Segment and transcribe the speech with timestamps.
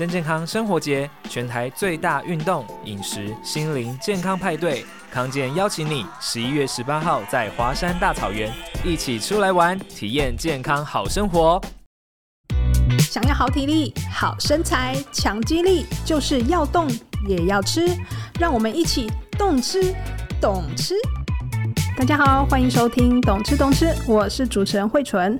[0.00, 8.50] 真健康生活节，全台最大运动、饮食、心灵健康派对，康健邀请你十一月十八号在华山大草原
[8.82, 11.60] 一起出来玩，体验健康好生活。
[12.98, 16.88] 想要好体力、好身材、强肌力，就是要动
[17.28, 17.86] 也要吃。
[18.38, 19.94] 让我们一起动吃、
[20.40, 20.94] 懂吃。
[21.98, 25.38] 大家好，欢迎收听《懂吃懂吃》，我是主持人慧纯。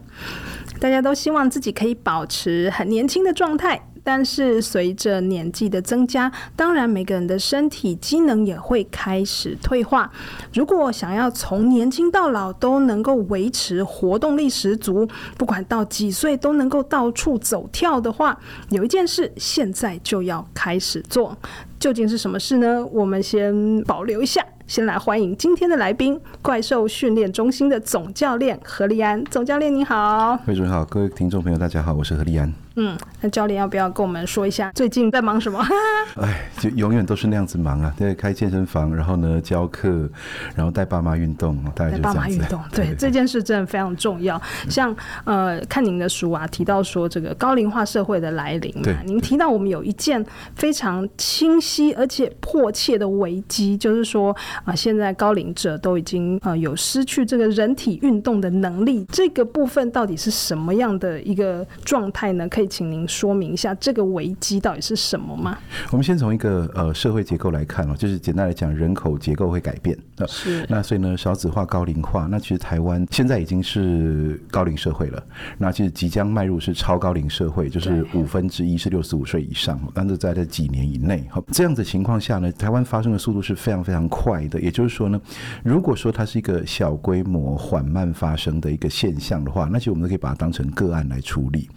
[0.78, 3.80] 大家都希望自己可以保持很年轻的状态。
[4.12, 10.10] 但是随着年纪的增加，当然每个人的身体机能也会开始退化。
[10.52, 18.36] 如果想要从年轻到老都能够维持活动力十足，不管到几岁都能够到处走跳的话，
[18.70, 21.38] 有一件事现在就要开始做。
[21.78, 22.84] 究竟是什么事呢？
[22.86, 29.24] 我们先保留一下，先来欢迎今天的来宾——怪兽训练中心的总教练何立安。
[29.26, 32.52] 总教练你好，魏主任好，各位听众朋友大家好，我是何立安。
[32.82, 35.62] 嗯，那教练要不要跟我们说一下最近在忙什么？
[36.16, 40.08] 哎，就永远都是那样子忙啊，对，开健身房，然后呢教课，
[40.54, 41.58] 然后带爸妈运动。
[41.74, 44.40] 带爸妈运动，对，对这件事真的非常重要。
[44.70, 54.32] 像呃，看您的书啊，提到说这个高龄化社会的来临，对，您提到我们有一件非常清晰而且迫切的危机，就是说
[54.64, 62.48] 啊、呃，现在高龄者都已经呃有失去这个人体运动的能力，这个部分到底是什么样的一个状态呢？
[62.48, 65.58] 可可以请您说明一下这个危机到底是什么吗？
[65.90, 69.98] 我们先从一个呃社会结构来看哦，就是简单来讲，人口结构会改变。
[70.28, 70.64] 是。
[70.68, 75.22] 那所以呢，少子化、高龄化，那其实台湾现在已经是高龄社会了。
[75.58, 79.80] 那其实即将迈入是超高龄社会，就是五分之一是六十五岁以上。
[79.92, 84.60] 但是在这几年以内，好，这样的情况下呢，台湾发生的速度是非常非常快的。
[84.60, 85.20] 也就是说呢，
[85.64, 91.68] 如果说它是一个小规模缓慢发生的一个现象的话，那其实我们都可以把它当成个案来处理。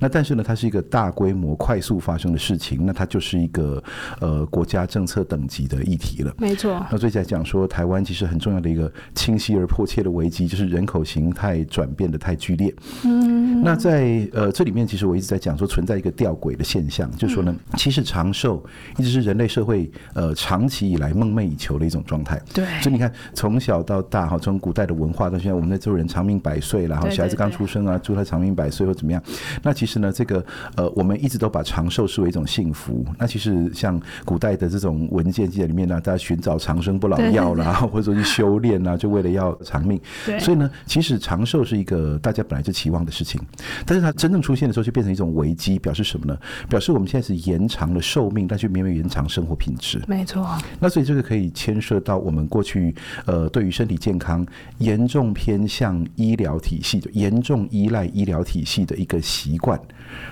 [0.00, 3.82] 那但是呢，它是一个大规模、快速发生的事情，那它就是一个
[4.20, 6.34] 呃国家政策等级的议题了。
[6.38, 6.84] 没错。
[6.90, 12.74] 那最近在讲说，台湾其实很重要的一个清晰而迫切的危机，就是人口形态转变的太剧烈。
[13.04, 13.62] 嗯。
[13.62, 18.64] 那在呃这里面，其实我一直在讲说，存在一个吊诡的现象，就是说呢，其实长寿
[18.96, 22.40] 一直是人类社会呃长期以来梦寐以求的一种状态。
[22.52, 22.64] 对。
[22.80, 29.22] 所以你看，从小到大哈，从古代的文化到现在，我们在做人长命百岁，然后小孩子刚出生啊，祝他长命百岁或怎么样。
[29.62, 33.06] 那其实呢，这个呃，我们一直都把长寿视为一种幸福。
[33.16, 40.00] 那其实像古代的这种文件记载里面呢，大家寻找长生不老药啦， 或者说去修炼啊，就为了要长命。
[40.40, 43.40] 所以呢，其实长寿是一个大家本来就期望的事情，
[43.86, 46.36] 但是它真正出现的时候，就变成一种危机，表示什么呢？
[46.68, 50.02] 表示我们现在是延长了寿命，但却没有延长生活品质。
[50.08, 50.58] 没错。
[50.80, 52.92] 那所以这个可以牵涉到我们过去
[53.26, 54.44] 呃，对于身体健康
[54.78, 59.78] 严重偏向医疗体系的、严重依赖医疗体系的一个习惯。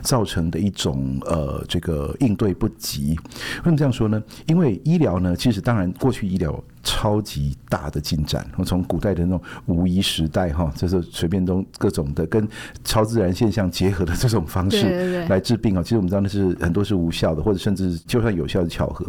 [0.01, 3.11] 造成的一种呃，这个应对不及。
[3.11, 4.23] 为什么这样说呢？
[4.47, 6.63] 因为医疗呢，其实当然过去医疗。
[6.87, 12.49] 超级大的进展，我从古代的那种无医时代哈，就是随便都各种的跟
[12.85, 15.83] 超自然现象结合的这种方式来治病啊。
[15.83, 19.05] 其实我们知道那是很多是无效的，或者甚至就算有效的巧合。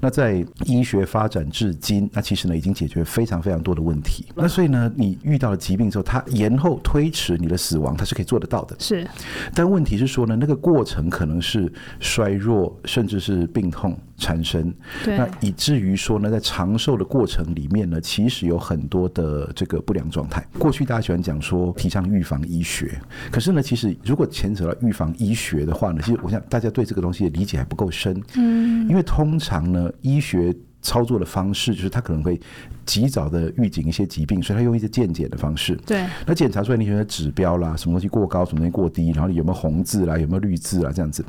[0.00, 4.26] 那在医学发展至今，那其实呢已经解决非常非常多的问题。
[4.34, 8.74] 那所以呢，你遇到了疾病之后，它延后推迟你的死亡，它是可以做得到的。
[8.80, 9.08] 是，
[9.54, 14.72] 但问题是说呢，那个过程可能是衰弱，甚至是病痛产生。
[15.04, 20.42] 对，那以至于说呢，在长寿的过过程里面呢，其实有很多的这个不良状态。
[20.58, 22.98] 过去大家喜欢讲说提倡预防医学，
[23.30, 28.18] 可是呢，其实如果牵扯到预防医学的话呢，其实我想大家对这个东西的理解还不够深。
[28.36, 30.56] 嗯，因为通常呢，医学。
[30.82, 32.40] 操作的方式就是他可能会
[32.86, 35.76] 及早的预警一些疾病，所以他用一些健检的方式。
[35.86, 41.24] 对，那检查出来那些指标啦，什么东西过高，什么东西过低，然后有没有红字啦，有没有绿字啦，这样子。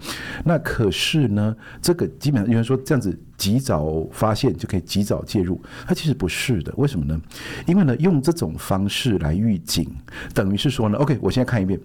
[0.46, 6.74] 那可是呢，这个基本上有人说这样子及早发现就可以及早介入，它其实不是的。
[6.78, 7.20] 为什么呢？
[7.68, 9.86] 因为呢，用这种方式来预警，
[10.34, 11.80] 等于是说呢，OK，我现在看一遍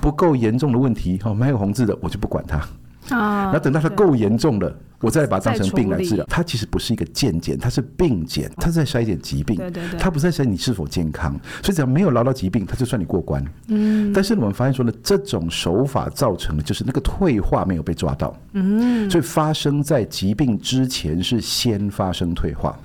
[0.00, 2.62] 不够严重的问题，哦，没有红字的，我就不管它。
[3.10, 6.24] 啊，那等到它够严重了，我再把它当成病来治疗。
[6.28, 9.56] 它其实不是一个健检，它是病检，它是在筛检疾病。
[9.56, 11.32] 对对对，它不是在筛你是否健康。
[11.62, 13.44] 所以只要没有捞到疾病，它就算你过关。
[13.68, 14.12] 嗯。
[14.12, 18.36] 但是我们发现说呢，这种手法造成的就是那个退化没有被抓到。
[18.52, 19.10] 嗯。
[19.10, 22.78] 所以发生在疾病之前是先发生退化。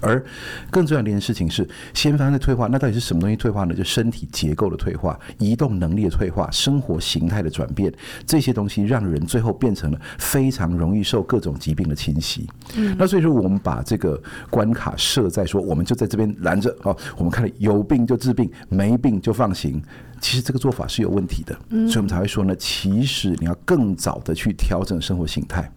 [0.00, 0.22] 而
[0.70, 3.74] 更重要的一件事情是，先发生的退化，那到底是什么东西退化呢？
[3.74, 7.92] 就身体结构的退化、移动能力的退化、生活形态的转变，
[8.26, 12.48] 这些东西让人最后变成了非常容易受各种疾病的侵袭。
[12.76, 14.20] 嗯，那所以说，我们把这个
[14.50, 19.82] 关卡设在说，我们就在这边拦着哦，我们看了有病就治病，没病就放行。
[20.20, 25.70] 其实这个做法是有问题的，所以我们才会说呢，其实你要更早的去调整生活形态。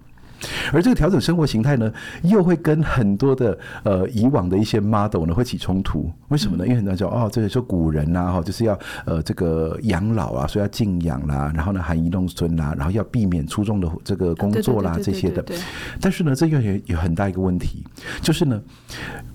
[0.71, 1.91] 而这个调整生活形态呢，
[2.23, 6.11] 又会跟很多的呃以往的一些 model 呢会起冲突。
[6.29, 6.65] 为什么呢？
[6.65, 15.43] 因为很多人说哦，这个说古人呐，哈，就是要呃这个养老啊，所以要静养啦，然后呢含饴弄孙啦，然后要避免出众的这个工作啦这些的。
[16.01, 17.83] 但是呢，这又有有很大一个问题，
[18.21, 18.61] 就是呢。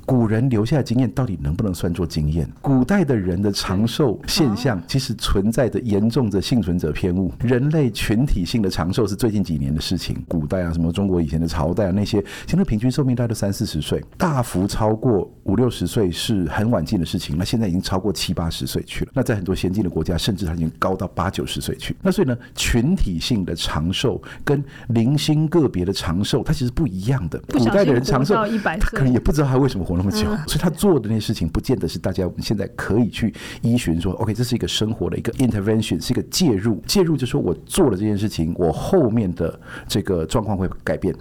[0.08, 2.50] 古人留下的经验到底能不能算作经验？
[2.62, 7.30] 古代的人的长寿现象其实存在着严重的幸存者偏误。
[7.40, 10.16] 人类群体性的长寿是最近几年的事情。
[10.26, 17.36] 古代啊，什么中国以前的朝代啊，那些现在平均寿命大概都三四十岁，大幅超过五六十岁是很晚近的事情。
[17.36, 19.10] 那现在已经超过七八十岁去了。
[19.12, 21.94] 那在很多先进的国家，甚至它已经高到八九十岁去。
[22.00, 27.38] 那所以呢，群体性的长寿跟零星个别的长寿，它其实不一样的。
[27.52, 28.36] 古代的人长寿，
[28.80, 36.80] 他可能也不知道他为什么活那么久，所以他做的那些事情，不见得是大家我们现在可以去依循说，OK，这是一个生活的一个 intervention，是一个介入。
[36.86, 39.58] 介入就是说我做了这件事情，我后面的
[39.88, 41.14] 这个状况会改变。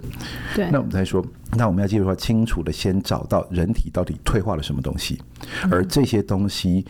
[0.54, 1.24] 对，那我们再说，
[1.56, 5.20] 那我们要介入的话，清楚的先找到人体到底退化了什么东西，
[5.70, 6.86] 而这些东西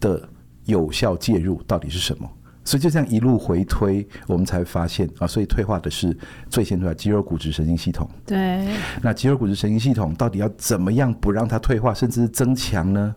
[0.00, 0.26] 的
[0.64, 2.28] 有效介入到底是什么。
[2.66, 6.14] 所以就这样一路回推，我们才发现啊，所以退化的是
[6.50, 8.06] 最先出来肌肉骨质神经系统。
[8.26, 8.66] 对。
[9.00, 13.14] 那肌肉骨质神经系统到底要怎么样不让它退化，甚至是增强呢？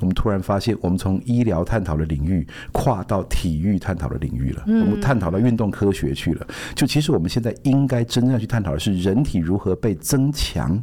[0.00, 4.62] 我们突然发现，我们从医疗探讨的领域跨到体育探讨的领域了。
[4.68, 6.46] 我们探讨到运动科学去了。
[6.76, 10.80] 就其实我们现在应该真正要去探讨的是人体如何被增强，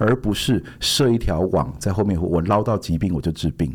[0.00, 3.70] 而不是设一条网在后面，我捞到疾病我就治病。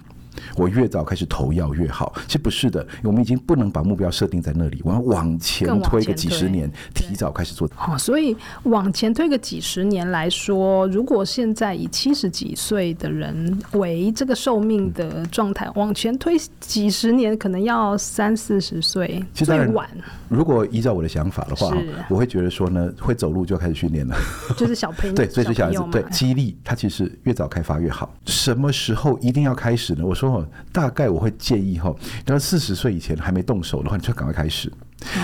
[0.55, 7.67] 我越早开始投药越好，其实不是的，我们已经不能把目标设定在那里，我要往前推个几十年，提早开始做。
[7.87, 19.89] 哦，所以往前推个几十年来说，如果现在以七十几岁的人为这个寿命的状态，往前推几十年，可能要三四十岁最晚。
[20.29, 21.75] 如果依照我的想法的话，
[22.09, 24.15] 我会觉得说呢，会走路就开始训练了，
[24.55, 28.13] 就是小朋友 对，所以是小孩子对肌力，他其实越早开发越好。
[28.25, 30.05] 什么时候一定要开始呢？
[30.05, 30.26] 我说。
[30.71, 31.93] 大概我会建议哈，
[32.25, 34.71] 要四十岁以前还没动手的话，你就赶快开始。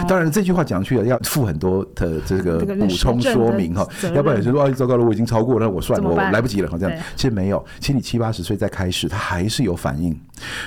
[0.08, 7.04] 当然，这句话讲去了，要附很多的这个补充说明哈，要不然有些说啊，糟糕了，我已经超过了，那我算了，我来不及了，好这样。
[7.16, 10.18] 其实没有，其实你七八十岁再开始，它还是有反应。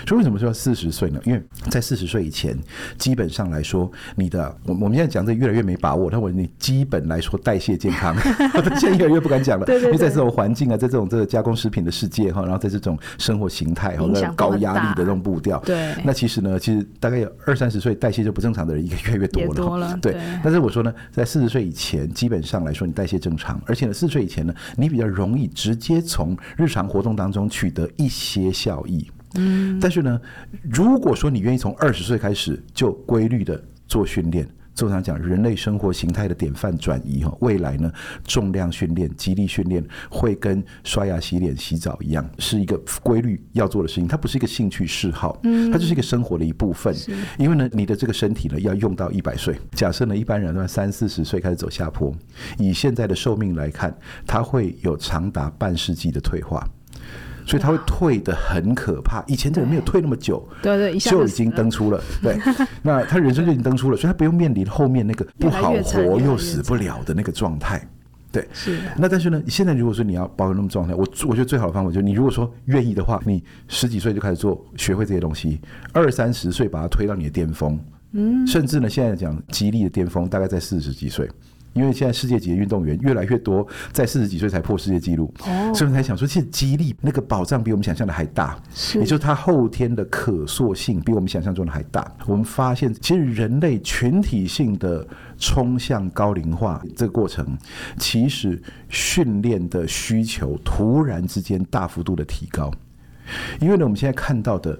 [0.07, 1.21] 所以为什么说四十岁呢？
[1.25, 2.57] 因为在四十岁以前，
[2.99, 8.17] 基本上来说，你的我我们现在讲这越来越没把握，但我你基本来说代谢健康，
[8.79, 13.97] 现在越来越不敢讲了，因为在这种环境啊，在这种这个加工食品的世界哈，然后在这种生活形态
[14.35, 20.17] 高压力的这种步调，对，那其实呢，其实大概有二三十岁代谢就不正常的人，一个越来越多了，多了对。
[20.43, 29.07] 但是我说呢，在四十岁以前，基本上来说你代谢正常，而且呢，四十岁以前呢，你比较容易直接从日常活动当中取得一些效益。
[29.39, 30.21] 嗯，但是呢，
[30.63, 34.47] 如果说你愿意从二十岁开始就规律的做训练，
[34.79, 37.91] 通常讲人类生活形态的典范转移哈，未来呢，
[38.25, 46.95] 重量训练、肌力训练会跟刷牙、洗脸、洗澡一样，是一个规律要做的事情，它不是一个兴趣嗜好，嗯，它就是一个生活的一部分。
[47.39, 52.15] 因为呢，你的这个身体呢要用到一百岁，假设呢一般人呢三四十岁开始走下坡，
[52.59, 53.97] 以现在的寿命来看，
[54.27, 56.63] 它会有长达半世纪的退化。
[57.47, 62.37] 所以他会退的很可怕，以前的人没有退那么久，对对，就已经登出了，对，
[62.83, 67.81] 那他人生就已经登出了，所以他不用面临后面那个不好活又死不了的那个状态，
[68.33, 68.79] 对，是。
[68.99, 75.61] 那但是呢，现在如果说你要保有那么状态，我我觉得最好的方法就是，你如果说愿意的话，你十几岁就开始做，学会这些东西，
[75.93, 77.79] 二三十岁把它推到你的巅峰，
[78.13, 81.31] 嗯，甚至呢，现在讲激励的巅峰大概在四十几岁。
[81.77, 85.33] 因为现在世界级的运动员越来越多，在四十几岁才破世界纪录，
[85.75, 88.59] 所以我才想说，其实肌力那个保障比我们想象的还大，
[88.95, 92.11] 也就是它后天的可塑性比我们想象中的还大。
[92.27, 95.07] 我们发现，其实人类群体性的
[95.39, 97.57] 冲向高龄化这个过程，
[97.99, 102.73] 其实训练的需求突然之间大幅度的提高。
[103.61, 104.79] 因为呢，我们现在看到的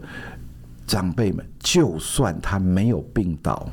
[0.87, 3.69] 长辈们，就算他没有病倒。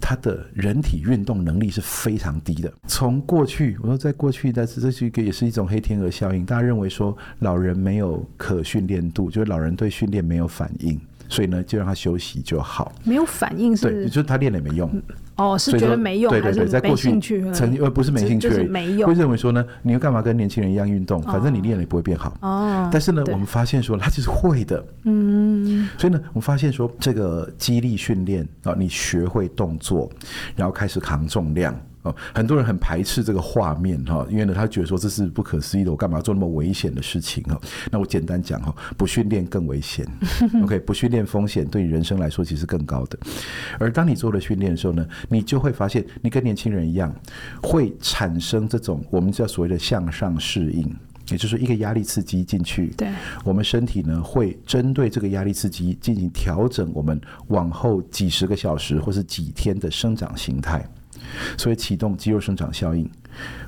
[0.00, 2.72] 他的人体运动能力是非常低的。
[2.86, 6.44] 从过去，我说在过去，但是这是一个也是一种黑天鹅效应。
[6.44, 12.92] 大家认为说老人没有可训练度，就是老人对训练没有反应，所以呢就让他休息就好。
[13.04, 13.90] 没有反应是？
[13.90, 14.90] 对，就是他练了也没用。
[15.38, 17.10] 哦，是觉得没用，对对对，在过去
[17.52, 21.22] 曾经呃不是没兴趣而已，没用，会认为说呢，你又干嘛跟年轻人一样运动？
[21.22, 22.36] 反正你练了也不会变好。
[22.40, 24.84] 哦，但是呢，我们发现说他其实会的。
[25.04, 30.10] 嗯，所以呢，我们发现说这个肌力训练啊，你学会动作，
[30.56, 31.74] 然后开始扛重量。
[32.08, 37.60] 哦，很多人很排斥这个画面哈，因为呢，他觉得说这是不可思议的，我干嘛做那么危险的事情哈？
[37.90, 40.06] 那我简单讲哈，不训练更危险，
[40.62, 43.18] OK，不训练风险对你人生来说其实更高的。
[43.78, 47.14] 而当你做了训练的时候呢，你就会发现，你跟年轻人一样，
[47.62, 50.94] 会产生这种我们叫所谓的向上适应，
[51.30, 53.08] 也就是一个压力刺激进去，对，
[53.44, 60.84] 我们身体呢会针对这个压力刺激进行调整，我们往后几十个小时或是几天的生长形态。
[61.56, 63.08] 所以启动肌肉生长效应，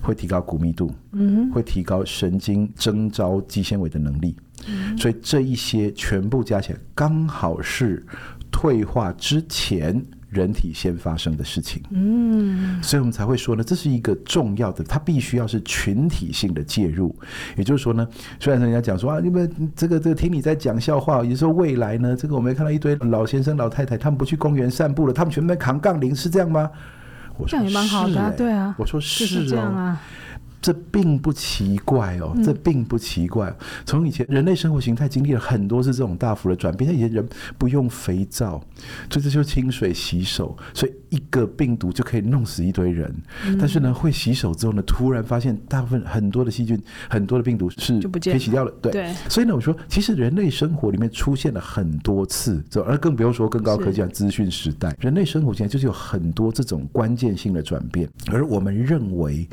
[0.01, 4.37] 会提高骨密度，嗯，会提高神经征召肌纤维的能力，
[4.69, 8.05] 嗯，所以这一些全部加起来，刚好是
[8.51, 17.15] 退化之前人体先发生的事情，嗯，所以我们才会说呢，这是一个重要的，它必须要是群体性的介入，
[17.57, 18.07] 也就是说呢，
[18.39, 26.71] 虽然人家讲说啊，你们这个这个听你在讲笑话，也就是说未来呢，这个我们看到一堆老先生老太太，他们不去公园散步了，他们全部在扛杠铃，是这样吗？
[27.47, 28.75] 这样也蛮好的，啊，对啊。
[28.79, 30.01] 我说是，是这样啊。
[30.63, 33.55] 这并不奇怪哦，这并不奇怪。
[33.87, 37.27] 从以前人类生活形态经历了很多次这种大幅的转变，像以前人
[37.57, 38.63] 不用肥皂，
[39.11, 43.11] 所以这就是清水洗手，所以一个病毒就可以弄死一堆人。
[43.59, 48.71] 但是呢，会洗手之后呢，突然发现大部分很多的细菌、很多的病毒是可以洗掉了。
[48.83, 59.49] 对，所以呢，我说其实人类生活里面出现了很多次，而更不用说更高科技的资讯时代，人类生活现在就是有很多这种关键性的转变，而我们认为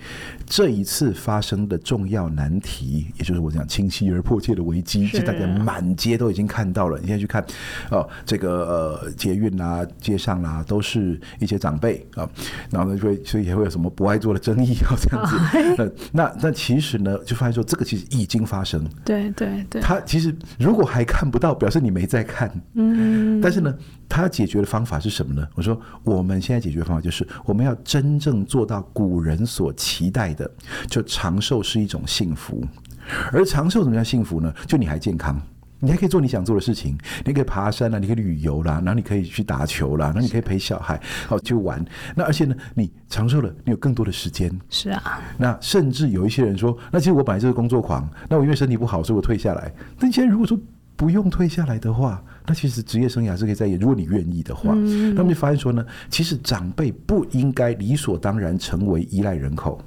[0.45, 0.96] 这一次。
[0.97, 6.97] 次发生的重要难题，也就是我讲清晰而迫切的危机，其实大家满街都已经看到了。
[6.99, 7.45] 你现在去看
[7.91, 8.65] 哦，这个
[9.03, 12.27] 呃捷运啊、街上啦、啊，都是一些长辈啊，
[12.71, 15.37] 然后呢，就会所以也会有什么不爱做的争议啊 这样子。
[15.37, 18.83] 哦、那那那其实呢，就发现说这个其实已经发生。
[19.05, 22.51] 对对对，他其实如果还看不到，表示你没在看。
[22.73, 23.71] 嗯，但是呢，
[24.09, 25.47] 他解决的方法是什么呢？
[25.55, 30.49] 我说我们现在解决的方法就是我们要真正做到古人所期待的。
[30.87, 32.63] 就长寿是一种幸福，
[33.31, 34.53] 而长寿怎么样幸福呢？
[34.65, 35.39] 就你还健康，
[35.79, 41.83] 你还可以做你想做的事情，你可以爬山啦，你可以旅游啦，然后你可以去打球啦，然后你可以陪小孩好去玩。
[42.15, 44.51] 那而且呢，你长寿了，你有更多的时间。
[44.69, 49.71] 是啊，那甚至有一些人说，那其实我本来就是工作狂，那我因为身体不好，所以我退下来。
[49.99, 50.57] 但现在如果说
[50.97, 54.73] 不用退下来的话，那其实职业生涯是可以再演，如果你愿意的话。
[54.75, 59.79] 嗯，那么就发现说呢，其实长辈不应该理所当然成为依赖人口。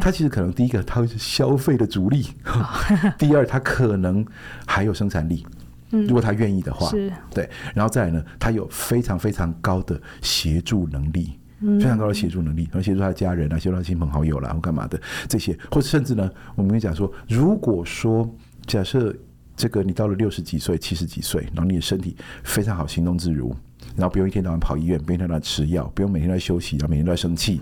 [0.00, 2.24] 他其实可能第一个，他会是消费的主力；
[3.16, 4.26] 第二，他可能
[4.66, 5.46] 还有生产力。
[5.90, 6.90] 如果他愿意的话，
[7.32, 7.48] 对。
[7.74, 18.28] 然后再来呢，他有非常非常高的协助能力，非常高的协助能力，然后协助他的家人啊，协助他亲朋好友啦，或干嘛的这些，或者甚至呢，我们跟你讲说，如果说
[18.66, 19.14] 假设
[19.60, 23.54] 这个你到了六十几岁、七十几岁，然后你的身体非常好，行动自如。
[23.94, 27.60] 然后不用一天到晚跑医院，不用一天到晚吃药，不用每天都在休息，然后每天都在生气。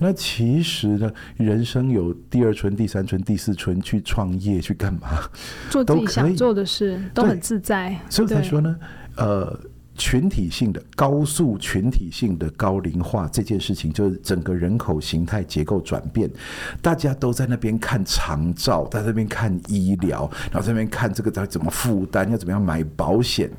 [0.00, 5.20] 那其实呢，人生有第二春、第三春、第四春，去创业去干嘛？
[5.70, 7.96] 做自己想做的事，都很自在。
[8.08, 8.76] 所以才说呢，
[9.16, 9.56] 呃。
[10.00, 16.30] 群体性的高速群体性的高龄化这件事情，就是整个人口形态结构转变，
[16.80, 23.50] 大家都在那边看长照，在那边看医疗，然后在那边看这个在怎么负担，要怎么样买保险。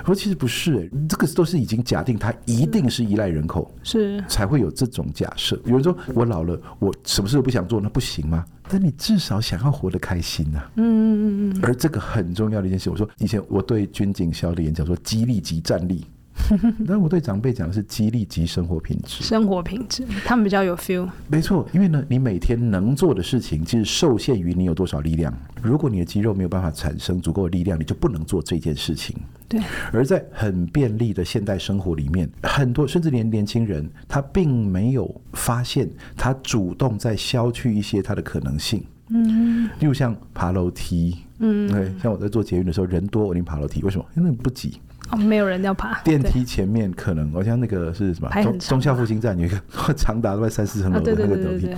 [0.00, 5.60] 我说其实不是、欸，这个都是已经假定他一定是依赖人口，是才会有这种假设。
[5.64, 8.44] 有人说我老了，我什么事都不想做，那不行吗？
[8.68, 16.04] 但你至少想要活得开心呐、啊，嗯嗯嗯，而这个很重要的一件事，我说以前我对军警校的演讲说，激励即战力。
[16.86, 21.08] 但我对长辈讲的是激励及生活品质，生活品质，他们比较有 feel。
[21.28, 25.32] 没错，因为呢，你每天能做的事情其实受限于你有多少力量。
[25.62, 29.16] 如果你的肌肉没有办法产生足够的力量，你就不能做这件事情。
[29.48, 29.60] 对。
[29.92, 38.84] 而在很便利的现代生活里面，很多甚至连年轻人，他并没有发现他主动在消去一些他的可能性。
[39.08, 39.68] 嗯。
[39.80, 44.04] 例如像爬楼梯，嗯，对，像我在做捷运的时候，人多我一定爬楼梯，为什么？
[44.16, 44.80] 因为不挤。
[45.10, 48.30] 哦，没有人要爬 电梯前面，可能好像那个是什么？
[48.42, 49.60] 中中校复兴站有一个
[49.96, 51.68] 长达快三四层楼的那个楼梯，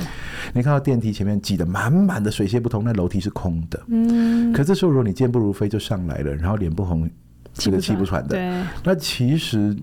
[0.53, 3.81] 你看到电梯前面挤得满满的，水泄不通，那楼梯是空的。
[3.89, 7.09] 嗯，可这时候如果你健步如飞就上来了，然后脸不红，
[7.53, 9.77] 这个气不喘的，那其实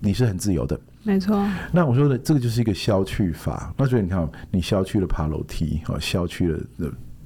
[0.00, 1.44] 你是很自由的，没错。
[1.72, 3.74] 那我说的这个就是一个消去法。
[3.76, 6.60] 那所以你看，你消去了爬楼梯，哦，消去了。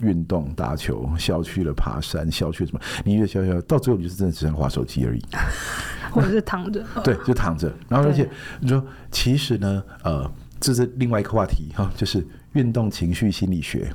[0.00, 2.80] 运动、打球，消去了爬山，消去了什么？
[3.04, 5.22] 你越消消，到最后你就是真的只能划手机而已。
[6.10, 6.84] 或者是躺着。
[7.04, 7.72] 对，就躺着。
[7.88, 8.28] 然后而且
[8.60, 13.92] 你说，其实呢，呃，这是另外一个话题哈，就是运动情绪心理学。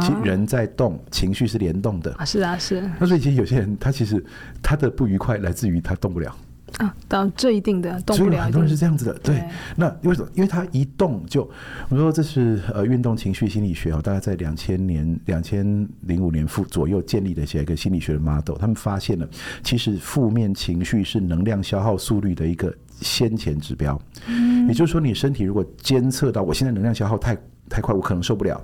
[0.00, 2.12] 其实人在动，情绪是联动的。
[2.14, 2.80] 啊是啊，是。
[2.98, 4.24] 那所以其实有些人他其实
[4.60, 6.34] 他的不愉快来自于他动不了。
[6.76, 9.14] 啊，到这一定的动不了，所以很多人是这样子的。
[9.14, 9.44] 对，对
[9.76, 10.28] 那为什么？
[10.34, 11.48] 因为他一动就，
[11.88, 19.28] 我说这是呃运动情绪心理学哦，大概在两千年、两千零五年附左右建立的一个心理学的 model，他们发现了，
[19.64, 24.00] 其实负面情绪是能量消耗速率的一个先前指标。
[24.26, 27.36] 嗯，也就是说，你身体如果监测到我现在能量消耗太
[27.68, 28.60] 太快，我可能受不了，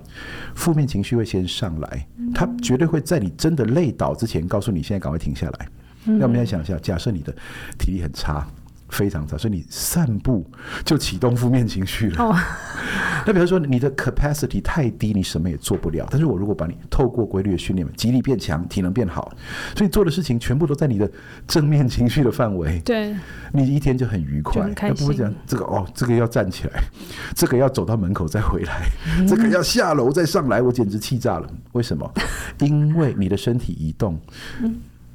[0.54, 5.68] 负面情绪会先上来，它绝对会在你真的累倒之前告诉你，现在赶快停下来。
[6.04, 7.34] 那我们来想一下，假设你的
[7.78, 8.46] 体力很差，
[8.88, 10.46] 非常差，所以你散步
[10.84, 12.36] 就启动负面情绪了。
[13.26, 16.06] 那比如说你的 capacity 太低，你什么也做不了。
[16.10, 19.32] 但是我如果把你透过规律的训练，肌力变强，体能变好，
[19.74, 21.10] 所以做的事情全部都在你的
[21.48, 22.78] 正面情绪的范围。
[22.80, 23.16] 对，
[23.52, 24.70] 你一天就很愉快。
[24.82, 26.82] 要不会讲这个哦，这个要站起来，
[27.34, 28.86] 这个要走到门口再回来，
[29.26, 31.48] 这个要下楼再上来，我简直气炸了。
[31.72, 32.12] 为什么？
[32.60, 34.20] 因为你的身体移动。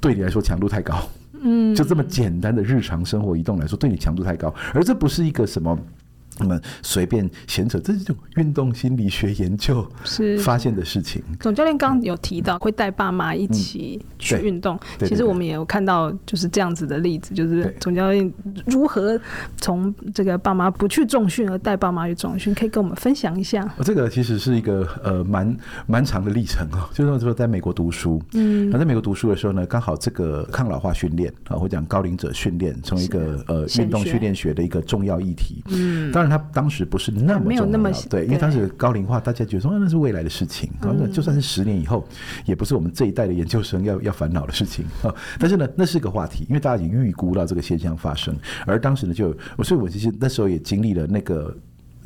[0.02, 1.02] 对你来说强度太高，
[1.42, 5.78] 嗯，就这么简单的日常生活移动来说，对你强度太高，而这不是一个什么。
[6.40, 11.22] 那么随便闲扯，这是种运动心理学研究是发现的事情。
[11.40, 18.32] 总教练刚刚有提到会带爸妈一起去运动，其实我们也有看到就是这样子的例子，就是总教练
[18.66, 19.20] 如何
[19.58, 23.70] 从这个爸妈不去重训而带爸妈去重训，可以跟我们分享一下。
[23.84, 36.29] 这个其实是一个呃蛮蛮长的历程哦，就是说在美国读书，嗯，那在美国读书的时候呢，刚好这个抗老化训练啊，或讲高龄者训练，成为一个呃运动训练学的一个重要议题，嗯，当然。
[36.30, 42.08] 他当时不是那么重要，没有那么对，因为当时高龄化，大家觉得说那是未来的事情，那就算是十年以后，
[42.46, 45.14] 也不是我们这一代的研究生要要烦恼的事情啊。
[45.40, 51.56] 但是呢，那是个话题，因为大家已经预估到这个现象发生，而当时呢，就我所以，我其实那时候也经历了那个。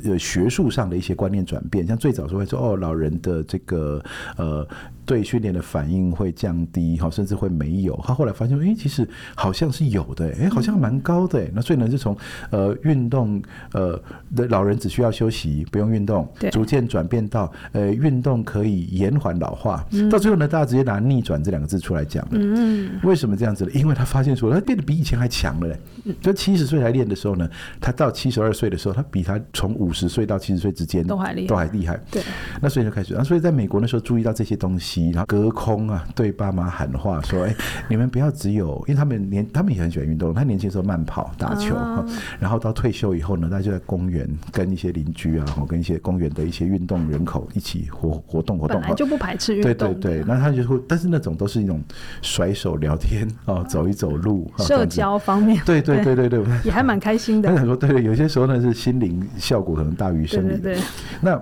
[0.04, 4.02] 呃，学术上的一些观念转变，像最早说会说哦，老人的这个
[4.36, 4.66] 呃
[5.06, 7.98] 对训练的反应会降低，哈，甚至会没有。
[8.04, 11.46] 他后来发现，哎，其实好像是有的，哎，好像蛮高的。
[11.54, 12.16] 那所以呢，就从
[12.50, 13.42] 呃运动
[13.72, 14.00] 呃
[14.34, 22.30] 的老人只需要休息，不用运动，逐渐转变到呃运动可以延缓老化，到最后呢，大家直接拿逆转这两个字出来讲了。
[22.34, 23.70] 嗯，为什么这样子呢？
[23.74, 25.78] 因为他发现说，他变得比以前还强了嘞。
[26.20, 27.48] 就七十岁来练的时候呢，
[27.80, 31.98] 他到七十二岁的时候，他比他从五十岁到七十岁之间都还厉害，都还厉害。
[32.10, 32.22] 对，
[32.60, 37.56] 那所以就开始，啊，所以在美国那时候注意到这些东西，然后隔空啊对爸妈喊话说：“哎、欸，
[37.88, 42.04] 你们不要只有，因为他们年他们也很喜欢运动，他年轻时候慢跑、打球，啊、
[42.40, 49.62] 然后到退休以后呢，他就在公园跟一些邻居啊，跟一些公园的一些运动人口一起活活动活动，本来就不排斥运。
[49.62, 49.74] 动。
[49.74, 51.82] 对对对，那他就会，但是那种都是一种
[52.22, 57.48] 甩手聊天哦，走一走路，社交方面，对对对对对， 也还蛮开心的。
[57.48, 60.26] 他想说，对对，有些时候呢是心灵效果可能大于。
[60.26, 60.78] 对对对，
[61.20, 61.40] 那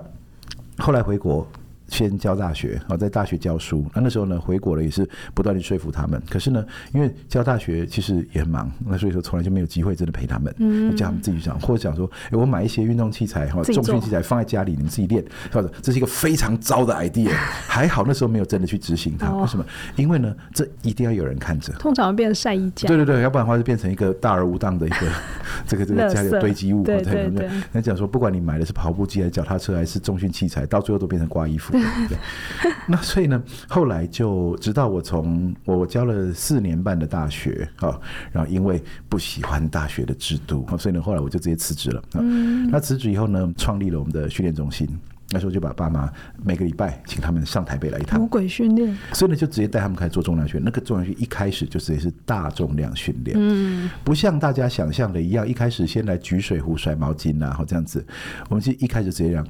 [0.77, 1.47] 后来回国。
[1.93, 3.85] 先教大学，然后在大学教书。
[3.93, 6.21] 那那时候呢，回国了也是不断的说服他们。
[6.27, 17.29] 可是呢，因为教大学其实也很忙，那所以说从来就没有机会真的陪他们，嗯，叫他们自己讲，或者讲说，哎，我买一些运动器材哈，重训器材放在家里，你们自己练，或者这是一个非常糟的 idea。
[17.67, 19.31] 还好那时候没有真的去执行它。
[19.31, 19.63] 为什么？
[19.95, 21.71] 因为呢，这一定要有人看着。
[21.73, 22.87] 通常会变成晒衣架。
[22.87, 25.07] 对对对，要不然的话就变成一个大而无当的一个
[25.67, 26.83] 这个这个家里的堆积物。
[26.83, 27.49] 对对对。
[27.71, 31.77] 那讲说，不管你买的是跑步机还是脚踏车还是重训器材，到最后都变成挂衣服。
[32.07, 32.17] 对，
[32.87, 37.99] 那所以呢，后来就直到我从我教了四年半的大学啊，
[38.31, 42.03] 然后因为不喜欢大学的制度，所以呢，后来我就直接辞职了。
[42.13, 44.87] 嗯，那辞职以后呢，创立了我们的训练中心。
[45.29, 46.11] 那时候就把爸妈
[46.43, 48.19] 每个礼拜请他们上台北来一趟。
[48.19, 48.95] 魔鬼训练。
[49.13, 50.63] 所以呢，就直接带他们开始做重量训练。
[50.63, 58.05] 那个重量训练一开始就直接是大重量训练，嗯，不像大家想象的一样，一开始先来举水壶、甩毛巾啊，然后这样子。
[58.47, 59.43] 我们是一开始直接让。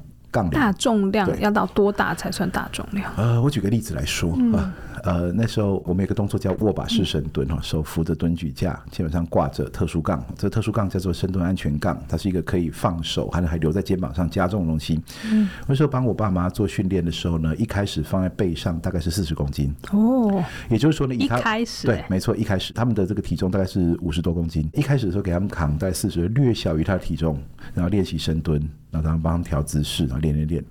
[0.50, 3.10] 大重量要到多大才算大重量？
[3.16, 4.36] 呃，我举个例子来说啊。
[4.38, 4.72] 嗯
[5.04, 14.98] 呃，那时候我们有个动作叫握把式深蹲哈，手扶着蹲举架，基本上挂着特殊杠，这特殊杠叫做深蹲安全杠，它是一个可以放手还能还留在肩膀上加重的东西。
[15.30, 27.38] 嗯，那时候帮我爸妈做训练的时候呢，一开始放在背上大概是四十公斤哦，也就是说呢，一开始对，没错，一开始他们的这个体重大概是五十多公斤，一开始的时候给他们扛在四十，略小于他的体重，
[27.74, 28.58] 然后练习深蹲，
[28.90, 30.64] 然后他们帮他们调姿势，然后练练练。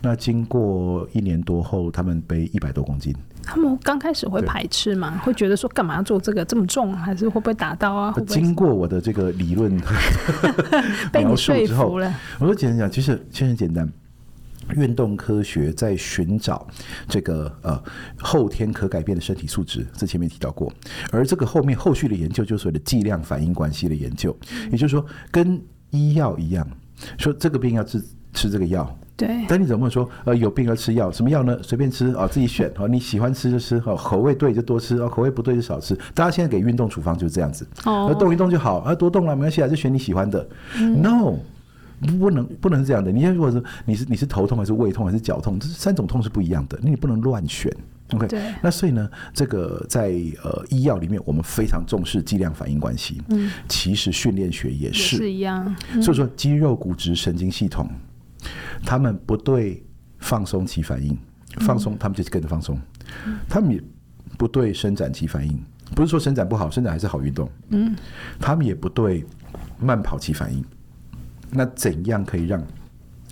[0.00, 3.14] 那经过一年多后，他们背一百多公斤。
[3.44, 5.20] 他们刚开始会排斥吗？
[5.24, 8.14] 会觉得说干嘛要做这个这么重，还是会不会打到啊？
[8.26, 9.72] 经过我的这个理论
[11.12, 11.86] 描述之后，
[12.38, 13.88] 我说简单讲，其实其实很简单。
[14.76, 16.66] 运动科学在寻找
[17.06, 17.78] 这个呃
[18.18, 20.72] 后天可改变的身体素质，这前面提到过。
[21.12, 24.34] 而这个后面后续的研究，就是所谓的剂量反应关系的研究，
[24.72, 26.66] 也就是说，跟医药一样，
[27.18, 28.02] 说这个病要治
[28.32, 28.98] 吃这个药。
[29.16, 29.44] 对。
[29.48, 30.08] 但你怎么说？
[30.24, 31.58] 呃，有病要吃药，什么药呢？
[31.62, 35.94] 随便吃哦，自己选哦，你喜欢吃就吃哦，口味对就多吃哦，口味不对就少吃。
[36.14, 40.46] 大家现在给运动处方就是这样子，哦，动一动就好，啊，多动了没关系啊，就选你喜欢的。
[40.78, 41.34] 嗯、No。
[42.18, 43.10] 不能不能是这样的。
[43.10, 47.72] 你如果是你是你是头痛还是胃痛还是脚痛，这三种痛是不一样的，那你不能乱选。
[48.12, 53.22] OK，对那所以呢，这个在呃医药里面，我们非常重视剂量反应关系。
[53.28, 55.74] 嗯，其实训练学也是，也是一样。
[55.94, 57.88] 嗯、所以说，肌肉、骨质、神经系统，
[58.84, 59.84] 他们不对
[60.18, 61.16] 放松起反应，
[61.60, 62.78] 放松他们就跟着放松。
[63.26, 63.82] 嗯、他们也
[64.38, 65.58] 不对伸展起反应，
[65.94, 67.50] 不是说伸展不好，伸展还是好运动。
[67.68, 67.94] 嗯，
[68.40, 69.24] 他们也不对
[69.78, 70.64] 慢跑起反应。
[71.50, 72.60] 那怎样可以让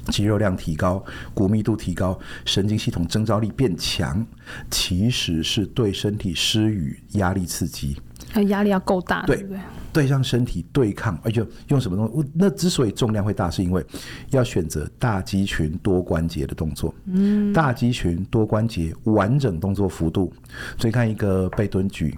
[0.06, 4.24] 肌肉量提高、骨密度提高、神经系统征召力变强？
[4.70, 7.96] 其实是对身体施予压力刺激，
[8.42, 9.46] 压力要够大，对？
[9.92, 12.28] 对，让身体对抗，而且用什么东西？
[12.32, 13.84] 那之所以重量会大，是因为
[14.30, 16.94] 要选择大肌群多关节的动作。
[17.04, 20.32] 嗯，大肌群多关节完整动作幅度，
[20.78, 22.16] 所以看一个背蹲举。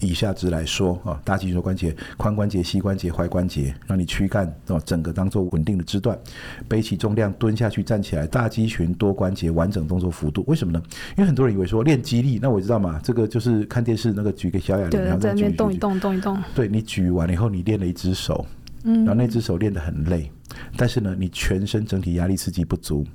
[0.00, 6.18] 以下肢来说啊，大肌肉关节、髋关节、膝关节、踝关节，让你躯干哦，整个当做稳定的肢段，
[6.68, 10.44] 背起重量，蹲下去，站起来，大肌群多关节完整动作幅度。
[10.46, 10.82] 为什么呢？
[11.16, 16.42] 因为很多人以为说练肌力，那我知道嘛，这个就是看电视那个举个小哑铃，然后在那边动一动，动一动。
[16.54, 18.44] 对，你举完了以后，你练了一只手，
[18.82, 20.30] 然后那只手练得很累。
[20.76, 23.06] 但是呢，你全身整体压力刺激不足。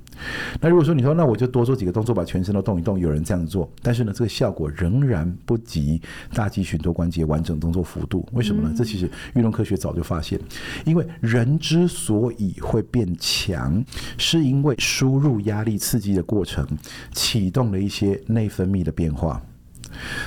[0.58, 6.00] 那如果说你说，那我就多做几个动作，把全身都动一动，有人这样做，但是呢，这个效果仍然不及
[6.32, 8.26] 大肌群多关节完整动作幅度。
[8.32, 8.72] 为什么呢？
[8.74, 10.40] 这其实运动科学早就发现，
[10.86, 13.84] 因为人之所以会变强，
[14.16, 16.66] 是因为输入压力刺激的过程
[17.12, 19.42] 启动了一些内分泌的变化。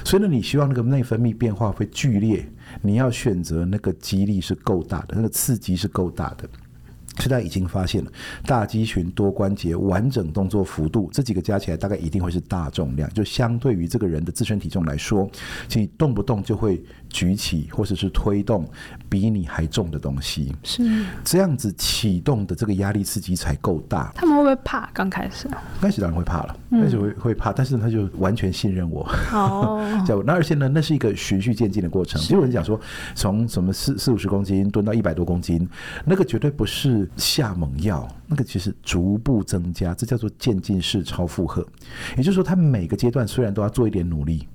[0.03, 2.45] 所以呢，你希望那个内分泌变化会剧烈，
[2.81, 6.49] 你要选择那个激励是够大的，那个刺激是够大的。
[7.19, 8.11] 现在已经发现了，
[8.45, 15.29] 大肌群多关节完整动作幅度这几个加起来大概一定会是大重量，就相对于这个人的自身体重来说，
[15.67, 18.65] 其实动不动就会举起或者是推动
[19.09, 24.11] 比你还重的东西，是这样子启动的这个压力刺激才够大。
[24.15, 24.89] 他们会不会怕？
[24.93, 29.05] 刚开始，刚开始当然会怕了，开始会会怕，但是他就完全信任我。
[29.33, 29.81] 哦，
[30.25, 32.21] 那而且呢，那是一个循序渐进的过程。
[32.21, 32.79] 就有人讲说，
[33.13, 35.67] 从什么四四五十公斤蹲到一百多公斤，
[36.05, 37.08] 那个绝对不是。
[37.17, 41.65] 下猛药，那个其实逐步增加，这叫做渐进式超负荷。
[42.17, 44.47] 也就是说，他每个阶段虽然都要做一点努力，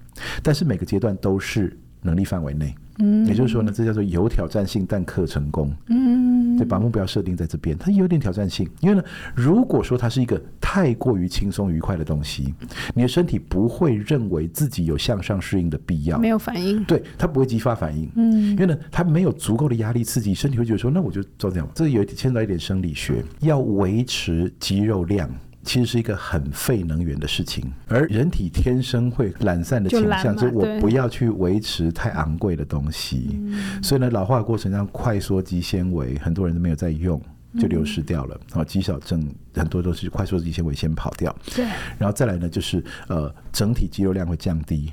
[0.43, 2.75] 但是每个阶段都是能力范围内。
[2.99, 5.73] 嗯，也就是说呢，这叫做有挑战性但可成功。
[5.89, 8.69] 嗯，对，把目标设定在这边，它有点挑战性。
[8.81, 9.03] 因为呢，
[9.35, 12.55] 如果说它是一个太过于轻松愉快的东西，
[12.95, 18.09] 你的身体不会认为自己有向上适应的必要，没有反应，对，它不会激发反应。
[18.15, 21.69] 嗯，因为呢，它没有足够的压力刺激，身体会觉得说，那我就照这样。
[21.75, 25.29] 这有牵扯到一点生理学，要维持肌肉量。
[25.65, 33.41] 其实是一个很费能源的事情，而人体天生会懒散的倾向，就我不要去维持太昂贵的东西，
[33.83, 37.21] 所以呢，老化的过程中，快缩肌纤维很多人都没有在用，
[37.59, 38.39] 就流失掉了。
[38.53, 41.65] 啊，肌少症很多都是快缩肌纤维先跑掉，对，
[41.99, 44.93] 然后再来呢，就是呃，整体肌肉量会降低。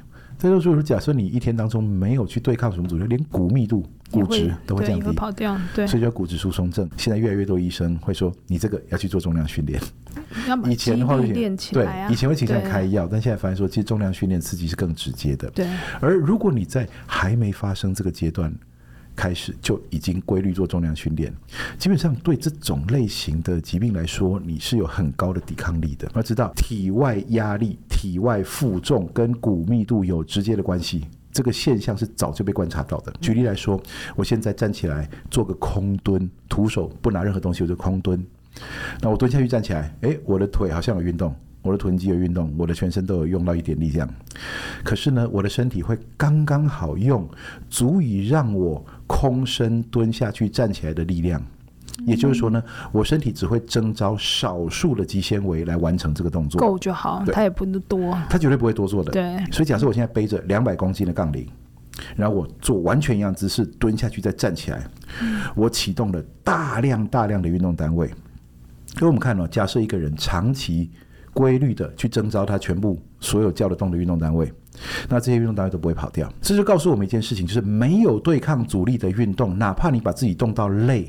[0.49, 6.89] 这就是假设你一天当中没有去对抗什么阻力，连骨密度、骨质都会降低，跑掉，对，所以叫骨质疏松症。
[6.97, 9.80] 现在越来越多医生会说，你这个要去做重量训练。
[10.65, 15.49] 以前的话会对，以前会倾向开药，但现在发现说，其实重量训练刺激是更直接的。
[15.51, 15.67] 对，
[15.99, 18.54] 而如果你在还没发生这个阶段，
[19.15, 21.34] 开始就已经规律做重量训练，
[21.78, 26.10] 基本上对这种类型的疾病来说，你是有很高的抵抗力的。
[26.15, 33.13] 要知道，体外压力、体外负重跟骨密度有直接的关系，这个现象是早就被观察到的。
[33.21, 33.82] 举例来说，
[34.15, 38.26] 我现在站起来做个空蹲，徒手不拿任何东西，我就空蹲。
[39.02, 41.36] 那我蹲下去站起来，诶，我的腿好像有运动。
[41.63, 44.10] 我的臀肌有运动，我的全身都有用到一点力量，
[44.84, 47.30] 可是呢，我的身体会刚刚好用
[47.69, 51.43] 足以让我空身蹲下去站起来的力量，
[52.06, 59.12] 也就是说呢，我身体只会征召少数的肌纤维来完成这个动作，够就好，它也不能多，它绝对不会多做的。
[59.12, 61.45] 对，所以假设我现在背着两百公斤的杠铃，
[62.15, 64.82] 然后我做完全一样姿势蹲下去再站起来，
[65.56, 68.08] 我启动了大量大量的运动单位。
[68.08, 70.89] 因为我们看哦，假设一个人长期
[71.34, 74.52] 规律的去征召他全部所有叫得动的运动单位，
[75.10, 76.31] 那这些运动单位都不会跑掉。
[76.41, 81.03] 这就告诉我们一件事情，就是没有对抗阻力的运动，哪怕你把自己动到累，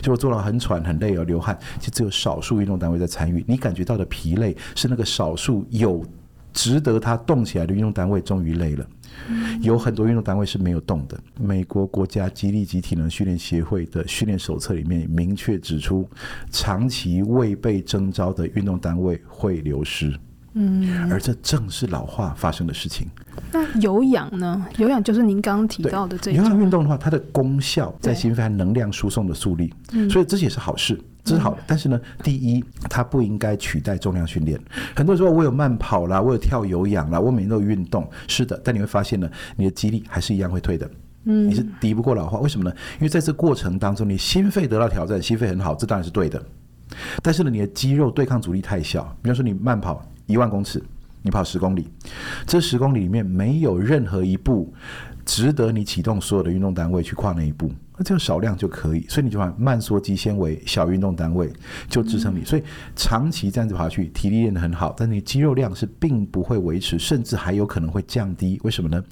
[0.00, 3.44] 结果做到很喘、很累而流汗，就只有少数运动单位在参与。
[3.46, 6.04] 你感觉到的疲累，是那个少数有
[6.52, 8.86] 值得他动起来的运动单位终于累了。
[9.62, 11.16] 有很多运动单位是没有动的。
[11.40, 16.08] 美国国家激励及体能训练协会的训练手册里面明确指出，
[16.50, 20.12] 长期未被征召的运动单位会流失。
[20.56, 23.08] 嗯，而这正是老化发生的事情。
[23.52, 24.64] 那有氧呢？
[24.76, 26.42] 有氧就是您刚刚提到的这种。
[26.42, 29.72] 有氧运动的话，它的功效在心肺和能量输送的速率，
[30.08, 31.58] 所以这也是好事，这是好的。
[31.66, 34.56] 但是呢，第一，它不应该取代重量训练。
[34.94, 38.60] 很多人说我有慢跑啦，我有跳有氧啦，我每天都有运动，是的。
[38.64, 40.88] 但你会发现呢，你的肌力还是一样会退的。
[41.24, 42.72] 嗯，你是敌不过老化，为什么呢？
[42.98, 46.40] 因为在这过程当中，你心肺得到挑战，心肺很好，这当然是对的。
[47.22, 49.02] 但是呢，你的肌肉对抗阻力太小。
[49.20, 50.06] 比方说，你慢跑。
[50.26, 50.82] 一万公尺，
[51.22, 51.88] 你跑十公里，
[52.46, 54.72] 这十公里里面没有任何一步
[55.24, 61.50] 值得你启动所有的运动单位去跨那一步，那这个少量就可以，所以你就把慢缩肌纤维小运动单位
[61.88, 62.62] 就支撑你，所以
[62.96, 68.60] 长期这样子跑下去，体力练得很好，但你肌肉量是并不会维持，甚至还有可能会降低。
[68.64, 69.02] 为什么呢？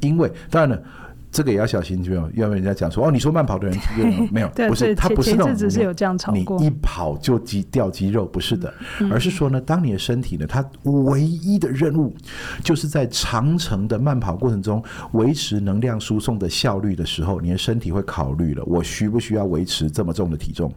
[0.00, 0.82] 因为当然了。
[1.32, 3.76] 这个也要小心，就要要不然人家讲说哦，你说慢跑的人
[4.30, 8.72] 没有，不是他不是那种你一跑就肌掉肌肉，不是的，
[9.10, 12.14] 而是说呢，当你的身体呢，它唯一的任务
[12.62, 20.70] 就是在长程的慢跑过程中维持能量输送的效率的时候，你的身体会考虑了，我需不需要维持这么重的体重？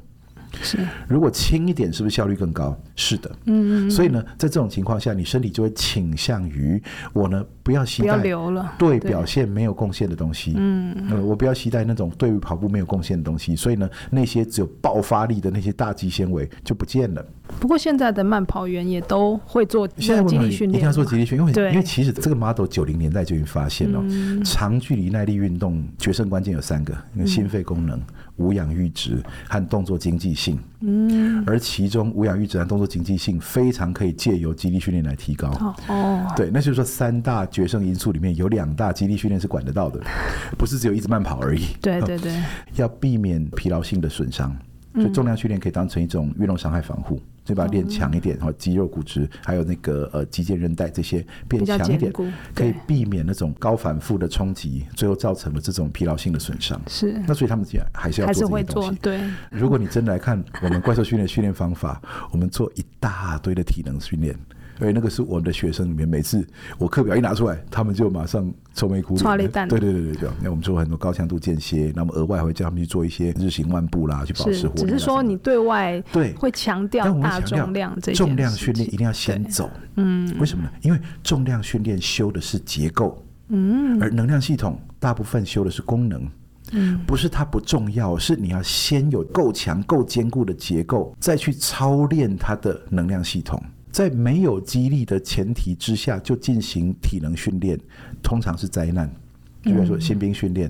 [0.62, 2.76] 是，如果轻一点，是不是效率更高？
[2.96, 6.82] 是的，嗯，所以呢，在这种情况下，你身体就会倾向于
[7.14, 17.26] 我呢，不要携带，留了，对表现没有贡献的东西，嗯，呃，我不要携带那种对于跑步没有贡献的东西，所以呢，那些只有爆发力的那些大肌纤维就不见了。
[17.60, 28.02] 不过现在的慢跑员也都会做现在肌力训练，一定要做肌力训练， 因为因为其实这个 model 九零年代就已经发现了，嗯，长距离耐力运动决胜关键有三个，心肺功能。
[28.38, 35.48] 嗯无氧阈值和动作经济性，嗯，而其中无氧阈值和动作经济性非常可以借由肌力训练来提高。
[35.88, 40.02] 哦，对，那就是说三大决胜因素里面有两大肌力训练是管得到的，
[40.60, 41.66] 不是只有一直慢跑而已。
[41.82, 42.34] 对对对，
[42.76, 44.54] 要避免疲劳性的损伤，
[44.96, 47.16] 所以重量训练可以当成一种运动伤害防护。
[47.16, 47.22] 就
[47.54, 52.12] 把它练强一点，然后肌肉、骨质，还有那个呃肌腱、韧带这些变强一点，
[52.54, 56.82] 可以避免那种高反复的冲击，最后造成了这种疲劳性的损伤。
[56.88, 59.00] 是，那所以他们讲还是要做这些东西。
[59.02, 59.20] 对，
[59.52, 64.36] 如果你真来看我们怪兽训练训练方法，我们做一大堆的体能训练。
[64.80, 66.46] 因为那个是我们的学生里面，每次
[66.78, 69.50] 我课表一拿出来，他们就马上愁眉苦脸。
[69.52, 70.36] 对对对对，这样。
[70.42, 74.82] 那我们做很多高强度间歇，那么额外还会叫他们去做一些日行万步啦，去保持活力。
[74.82, 79.70] 只是说你对外对会强调大重量这重量训练一定要先走。
[79.96, 80.70] 嗯，为什么呢？
[80.82, 86.30] 因为重量训练修的是结构，嗯，而能量系统大部分修的是功能。
[86.72, 93.62] 嗯，不是它不重要，是你要先有够强、够坚固的结构，再去操练它的能量系统。
[93.96, 97.80] 在没有激励的前提之下就进行体能训练，
[98.22, 99.10] 通常是灾难。
[99.64, 100.70] 就比如说新兵训练，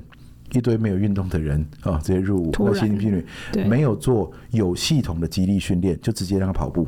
[0.52, 2.52] 一堆没有运动的人啊，直接入伍。
[2.60, 6.88] 那新兵训练没有做有系统的激励训练，就直接让他跑步。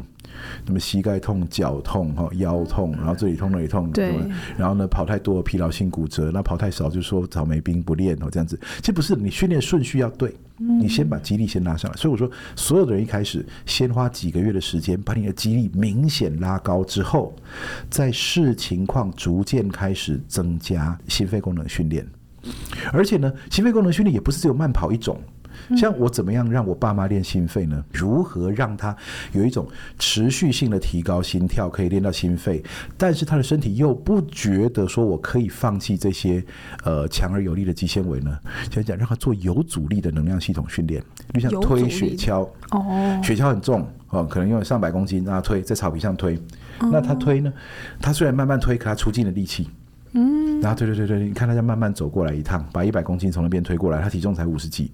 [0.66, 4.14] 那么膝盖痛、脚痛、哈腰痛，然后这里痛那里痛，对。
[4.58, 8.60] 然后呢，跑太多疲劳性骨折，那跑太少就说草莓兵不练哦，这样子。
[8.80, 11.98] 其实不是，你训练顺序要对，你先把肌力先拉上来。
[11.98, 17.36] 所以我说，所有的人一开始先花几个月的时间，把你的肌力明显拉高之后，
[17.90, 22.06] 再视情况逐渐开始增加心肺功能训练。
[22.94, 25.20] 而且呢，心肺功能训练也不是只有慢跑一种。
[25.76, 27.84] 像我怎么样让我爸妈练心肺呢？
[27.92, 28.96] 如何让他
[29.34, 29.68] 有一种
[30.00, 32.64] 持续性的提高心跳，可以练到心肺，
[32.98, 36.44] 但是他的身体又不觉得说我可以放弃这些
[36.84, 38.38] 呃强而有力的肌纤维呢？
[38.72, 41.04] 想讲让他做有阻力的能量系统训练，
[41.34, 46.40] 就像推雪橇哦，雪橇很重哦，可能用上百公斤让他推在草皮上推，
[46.80, 47.52] 那他推呢？
[48.00, 49.70] 他虽然慢慢推，可他出尽了力气。
[50.14, 54.92] 嗯，然后推推推推，你看他这样慢慢走过来一趟，把一百公斤从那边推过来，他体重才五十几，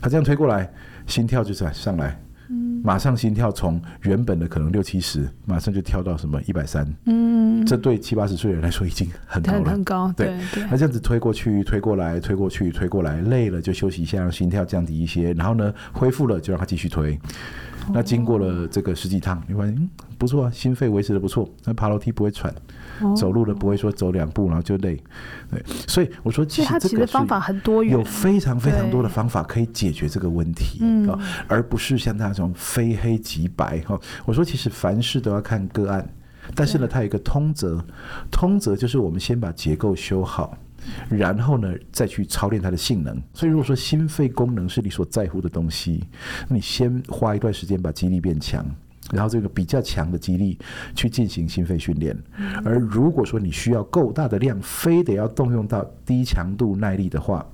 [0.00, 0.70] 他这样推过来，
[1.06, 10.62] 心跳就在上来，嗯，马上心跳从原本的可能六七十，马上就跳到什么一百三，嗯，这对七八十岁的人来说已经很高了，很高，对对。
[10.70, 17.18] 那这样子推过去，推过来，推过去，推过来，累了就休息一下，让心跳降低一些，然后呢，恢复了就让他继续推。
[17.92, 22.54] 那经过了这个十几趟，你发现嗯不错啊，心肺维持的不错，那爬楼梯不会喘。
[23.16, 25.02] 走路的不会说走两步然后就累，
[25.50, 33.98] 对，所以我说其实这个方法很多元，有非常非常多的方法可以解决这个问题啊，而不是像那种非黑即白哈。
[34.24, 36.08] 我说其实凡事都要看个案，
[36.54, 37.82] 但是呢，它有一个通则，
[38.30, 40.56] 通则就是我们先把结构修好，
[41.08, 43.20] 然后呢再去操练它的性能。
[43.34, 46.04] 所以如果说心肺功能是你所在乎的东西，
[46.48, 48.64] 那你先花一段时间把肌力变强。
[49.10, 50.56] 然后这个比较强的肌力
[50.94, 52.16] 去进行心肺训练，
[52.64, 57.44] 而如果说你需要够大的量，非得要动用到低强度耐力的话，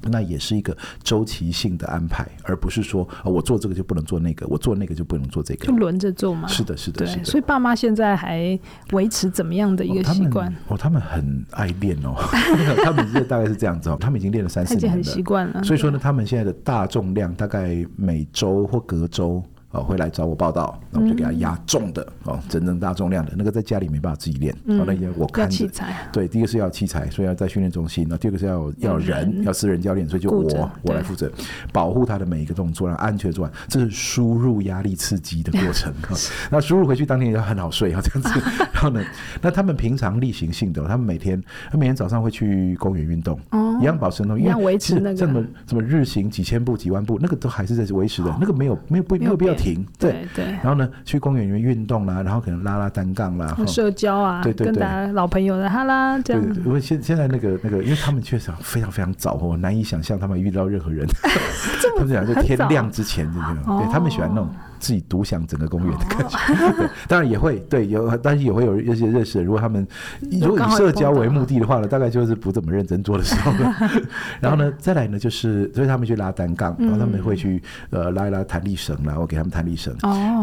[0.00, 6.48] 那也是一个周期性的安排，而不是说我做这个就不能做那个，我做那个就不能做这个，就轮着做嘛。
[6.48, 7.24] 是的，是的，是的。
[7.24, 8.58] 所以爸妈现在还
[8.92, 10.52] 维持怎么样的一个习惯？
[10.68, 12.14] 哦，他们很爱练哦，
[12.82, 15.62] 他们这大概是这样子哦，他们已经练了三四年了，很习惯了。
[15.62, 19.44] 所以说呢，他们现在的大重量大概每周或隔周。
[19.70, 24.54] 哦，会来找我报道，那我就给他压重的、嗯、哦，真正大重量的那个，在家里没办法自己练。
[24.64, 25.68] 嗯，那些我看着，
[26.10, 28.06] 对，第一个是要器材，所以要在训练中心。
[28.08, 31.30] 那第二个是要要人，人要私人教练，所以就我我来负责
[31.70, 33.52] 保护他的每一个动作，让安全做完。
[33.68, 35.92] 这是输入压力刺激的过程。
[36.50, 38.40] 那输入回去当天也很好睡啊，这样子。
[38.72, 39.04] 然后呢，
[39.42, 41.38] 那他们平常例行性的，他们每天
[41.70, 49.57] 他每天早上会去公园运动，哦、一样保持运动，一样维持那个什么什么日行几千步几万步，那个都还是在维持的，那个没有没有不没有必要。
[49.58, 56.54] 停，对对，然后呢，去公园里面运动啦，然后可能拉拉单杠啦，社交啊，对对对，跟大家老朋友的哈啦这样。
[56.54, 61.06] 对，因为现现在那个那个，因为他们确实非常非常早，我难以想象他们遇到任何人，
[61.98, 64.48] 他们讲就天亮之前就这样，对他们喜欢那种。
[64.78, 69.44] 自己独享整个公园的感觉， 当然也会对有，但是也会有一些认识的。
[69.44, 69.86] 如果他们
[70.40, 73.52] 如果以社交为目的的话呢，大概就是不怎么认真做的时候。
[74.40, 79.94] 然后呢，再来呢，就是所以他们去拉单杠，然后他们会去呃拉一拉弹力绳，然后给他们弹力绳。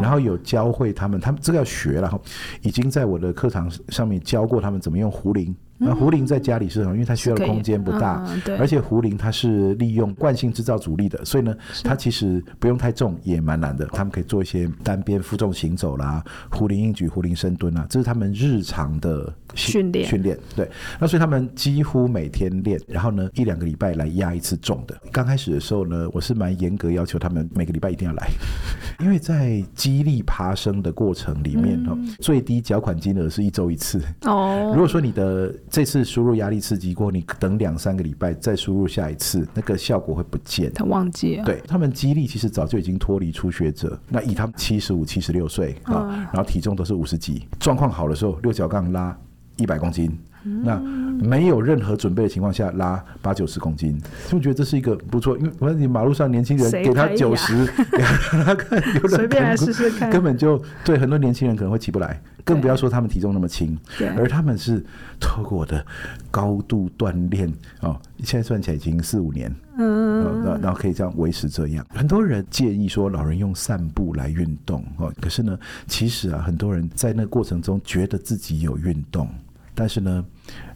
[0.02, 2.22] 然后有教会他们，他们这个要学，然后
[2.62, 5.56] 已经在我的课堂上面教过他们怎么用壶铃。
[5.78, 8.26] 那胡林在家里是什么，因为它需要的空间不大，
[8.58, 13.86] 而且胡林它是利用惯性制造阻力的，所以呢，它其实不用太重也蛮难的。
[13.88, 20.38] 他们可以做一些单边负重行走啦，胡林硬举、胡林深蹲啊，这是他们日常的训练训练。
[20.56, 24.96] 对，那所以他们几乎每天练，然后呢，一两个礼拜来压一次重的。
[25.12, 28.28] 刚开始的时候呢，我是蛮严格要求他们每个礼拜一定要来，
[29.00, 34.72] 因为在激励爬升的过程里面哦，最低缴款金额是一周一次哦。
[34.74, 40.72] 如果说你的这次输入压力刺激过，你等两三个礼拜再输入下一次，那个效果会不见。
[40.74, 41.46] 他忘记了。
[41.46, 44.00] 对，他们肌力其实早就已经脱离初学者。
[44.10, 49.18] 那以他们七十五、七十六岁啊，然后体重都是五十几，状况好的时候，六角杠拉
[49.58, 50.18] 一百公斤。
[50.64, 50.80] 那
[51.20, 55.38] 没有任何准备的情况下拉八九十公斤，就觉得这是一个不错。
[55.38, 57.98] 因为你马路上年轻人给他九十， 给
[58.44, 63.78] 他看，随便来试试看，根本就对很多年轻人可能会起不来，更不要说他们体重那么轻。
[64.18, 64.86] 而他们是
[65.20, 65.84] 透过我的
[66.30, 71.86] 高度锻炼哦，现在算起来已经四五年，嗯，然后可以这样维持这样。
[71.90, 79.28] 很多人建议说老人用散步来运动哦，可是呢，其实啊，很多人在那个过程中觉得自己有运动。
[79.76, 80.26] 但是呢，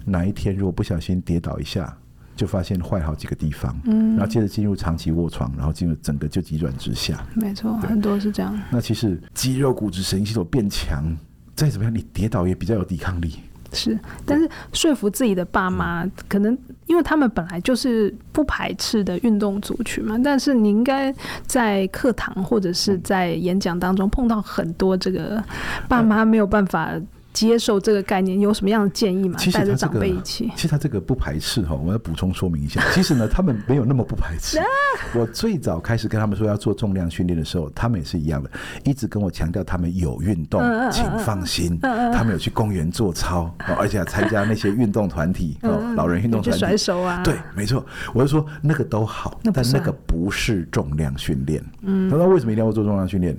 [0.05, 1.97] 哪一天如果不小心跌倒一下，
[2.35, 7.25] 就发现坏好几个地方，嗯，然后接着进入长期卧床，然后进入整个就急转直下。
[7.33, 8.57] 没错，很多是这样。
[8.69, 11.03] 那其实肌肉、骨质、神经系统变强，
[11.55, 13.39] 再怎么样，你跌倒也比较有抵抗力。
[13.71, 16.57] 是，但是说服自己的爸妈，嗯、可能
[16.87, 20.17] 因为他们本来就是不排斥的运动族群嘛。
[20.23, 21.13] 但是你应该
[21.45, 25.43] 在课堂或者是在演讲当中碰到很多这个
[25.87, 26.91] 爸妈没有办法。
[27.31, 29.39] 接受这个概念，有什么样的建议吗？
[29.53, 30.51] 带着长辈一起。
[30.55, 32.81] 其实他这个不排斥哈，我要补充说明一下。
[32.93, 34.59] 其实呢，他们没有那么不排斥。
[35.15, 38.49] 我最早开始跟他们说要做重量训练的时候，他们也是一样的，
[38.83, 40.61] 一直跟我强调他们有运动，
[40.91, 47.85] 请放心，他们有去公园做操，而且参加那些运动团体哦，老人运动团体，甩手啊，对，没错。
[48.13, 51.63] 我就说那个都好，但那个不是重量训练。
[51.81, 53.37] 嗯，他说为什么一定要做重量训练？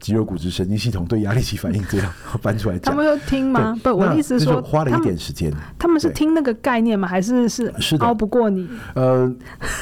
[0.00, 2.96] 肌肉、骨质、神经系统对压力起反应，这样 搬出来讲。
[3.26, 3.78] 听吗？
[3.82, 5.52] 不，我的意思是说，花了一点时间。
[5.78, 7.06] 他们是听那个概念吗？
[7.06, 8.68] 还是是是熬不过你？
[8.94, 9.32] 呃，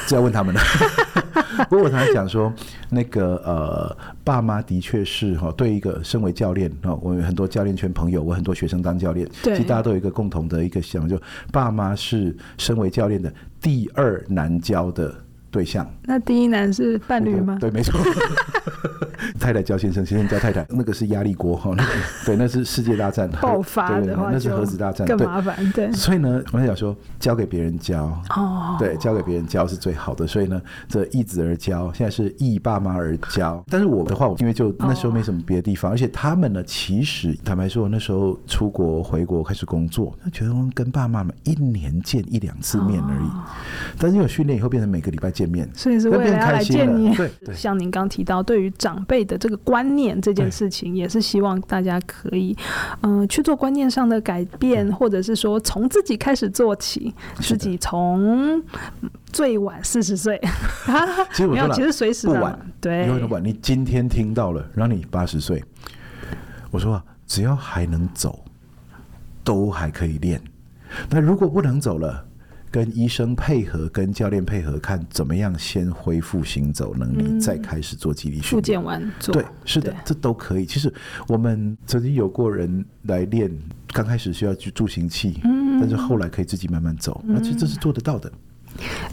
[0.07, 0.61] 这要问他们了。
[1.69, 2.51] 不过我常常讲说，
[2.89, 11.21] 那个呃，爸妈的确是哈，对一个身为教练啊，我有很多教练圈朋友，我很多学生当教练，其实大家都有一个共同的一个想法，就
[11.51, 15.13] 爸妈是身为教练的第二难教的
[15.55, 15.89] 对象。
[16.03, 17.57] 那第一男是伴侣吗？
[17.61, 17.97] 对，没错。
[19.39, 21.91] 太太教先生，先生教太太，那个是压力锅哈，那 个
[22.25, 25.55] 对，那是世界大战爆发的话，那是核子大战，更麻烦。
[25.71, 28.03] 对，所以呢，我想说，交给别人教
[28.35, 30.27] 哦，对，交给别人教是最好的。
[30.27, 33.63] 所以呢，这易子而教，现在是易爸妈而教。
[33.69, 43.29] 但是我的话，我因为就那时候没什么别的地方，而且他们呢，其实坦白说，我那时候出国回国开始工作，那觉得跟爸妈们一年见一两次面而已。
[43.97, 47.13] 但是有训练以后，变成每个礼拜见见面，所以是为了要来见你。
[47.15, 52.55] 对，对像您刚提到，对于长辈的这个观念这件事情，也是希望大家可以，
[53.01, 58.61] 嗯、呃，去做观念上的改变，或者是说从自己开始做起，自己从
[59.31, 60.39] 最晚四十岁，
[61.31, 63.43] 其实我说了， 其实随时不晚，对，有晚。
[63.43, 65.63] 你今天听到了，让你八十岁，
[66.71, 68.43] 我说只要还能走，
[69.43, 70.41] 都还可以练。
[71.09, 72.25] 那如果不能走了，
[72.75, 78.51] 跟医生配合，跟教练配合，看怎么样先恢复行走能力，嗯、再开始做肌力训练。
[78.51, 80.65] 复健完做，对，是的，这都可以。
[80.65, 80.93] 其实
[81.29, 83.49] 我们曾经有过人来练，
[83.93, 88.29] 刚开始需要去助行器，嗯、但是后来可以自己慢慢走，那其实这是做得到的。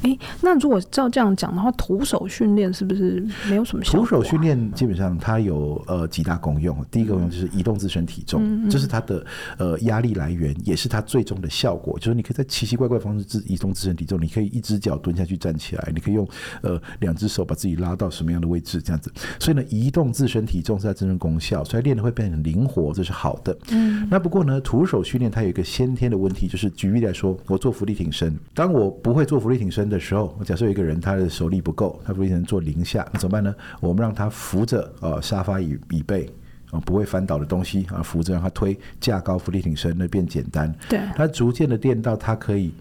[0.03, 4.01] 哎，那如果照这样讲的话，徒手训练是不是没有什么效果？
[4.01, 6.85] 徒手训练基本上它有呃几大功用。
[6.91, 9.25] 第一个功用就是移动自身体重，嗯、这是它的
[9.59, 11.99] 呃压力来源，也是它最终的效果。
[11.99, 16.27] 就是你可以在奇奇怪怪方式自移动自身体重，你可以一只脚蹲下去站起来，你可以用
[16.63, 19.13] 呃两只手把自己拉到什么样的位置这样子。
[19.39, 23.57] 所以呢，移动自身体重是它真正功效，所以练的会变得很灵活，这是好的。
[23.71, 24.09] 嗯。
[24.11, 33.55] 那不过呢，徒手训练它有一个先天的问题，就是举例来说，我做伏地挺身，当我不会做伏地挺身的时候，我假设有一个人他的手力不够，他不能做零下，那怎么办呢？
[33.81, 36.25] 我们让他扶着呃沙发椅椅背
[36.71, 40.75] 啊、呃，不会翻倒的东西啊，扶着让他推架高浮力挺身，那变简单。
[40.89, 42.73] 对，他逐渐的练到他可以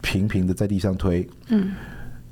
[0.00, 1.28] 平平的在地上推。
[1.48, 1.72] 嗯，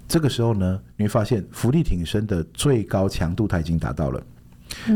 [0.06, 4.22] 这个时候呢，你会发现浮力挺身的最高强度他已经达到了。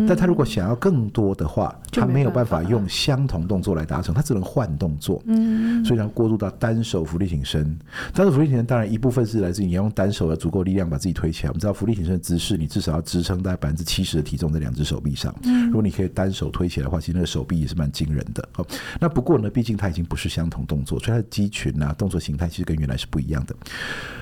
[0.08, 5.22] 但他如果想要更多的话，他没有办法用相同动作来达成，他只能换动作。
[5.26, 7.76] 嗯，所以他过渡到单手浮力挺身。
[8.12, 11.50] 单手浮力挺身当然一部分是来自于你要用单手的足够力量把自己推起来。
[11.50, 15.34] 我们知道浮力挺身的姿势，你至少要支撑大概百分之七十的体重在两只手臂上。
[15.66, 18.46] 如果你可以单手推起来的话，其实那个手臂也是蛮惊人的。
[18.52, 18.66] 好，
[19.00, 23.54] 那不过呢，毕竟它已经不是相同动作，所以它的肌群啊，动作形态其实跟原来是不一样的。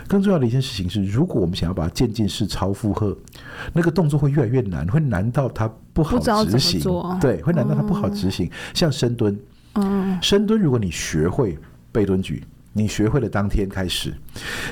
[0.06, 3.16] 更重要的一件事情是，如果我们想要把它渐进式超负荷，
[3.72, 6.80] 那个动作会越来越难，会难到它不好执行。
[7.20, 8.46] 对，会难到它不好执行。
[8.46, 9.38] 嗯、像深蹲，
[9.74, 11.58] 嗯，深蹲如果你学会
[11.92, 12.42] 背蹲举。
[12.76, 14.12] 你学会了当天开始，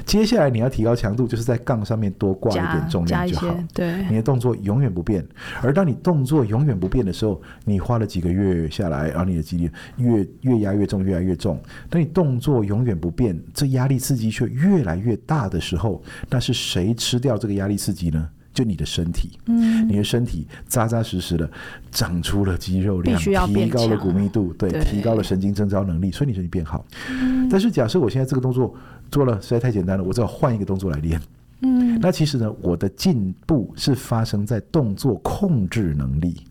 [0.04, 3.56] 接下来你要提高强度，就是在杠上面多挂一点重量就好。
[3.72, 5.24] 对，你的动作永远不变。
[5.62, 11.62] 而当你动作永远不变的时候，你花了几个月下来，然后你的肌力越越压越重，越来越重。
[11.88, 18.28] 当你动作永远不变，这压力刺激却越来越大的时候，那是谁吃掉这个压力刺激呢？
[18.52, 21.50] 就你的身体，嗯，你的身体扎扎实实的
[21.90, 26.84] 长出了肌肉量，提高了骨密度，对，提高了神经征召能力，所以你身体变好。
[27.08, 28.74] 嗯，但是假设我现在这个动作
[29.10, 31.20] 做了实在太简单了，我只好换一个动作来练。
[31.62, 36.44] 嗯，那其实呢，我的进步是发生在动作控制能力。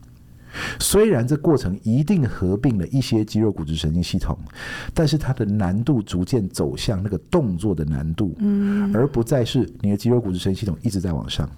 [0.80, 4.38] 虽然这过程一定合并了一些肌肉、骨质、神经系统，
[4.94, 11.50] 但是它的难度逐渐走向那个动作的难度，嗯，而不再是你的肌肉、骨质、神经系统一直在往上。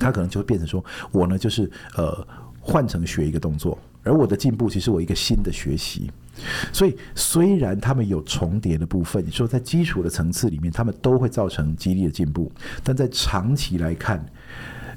[0.00, 2.26] 他可能就会变成说，我呢就是呃
[2.60, 6.10] 换成学一个动作，而我的进步其实我一个新的学习。
[6.72, 12.50] 所以虽然他们有重叠的部分，你说在基础的层次里面，他们都会造成激励的进步，
[12.82, 14.24] 但在长期来看，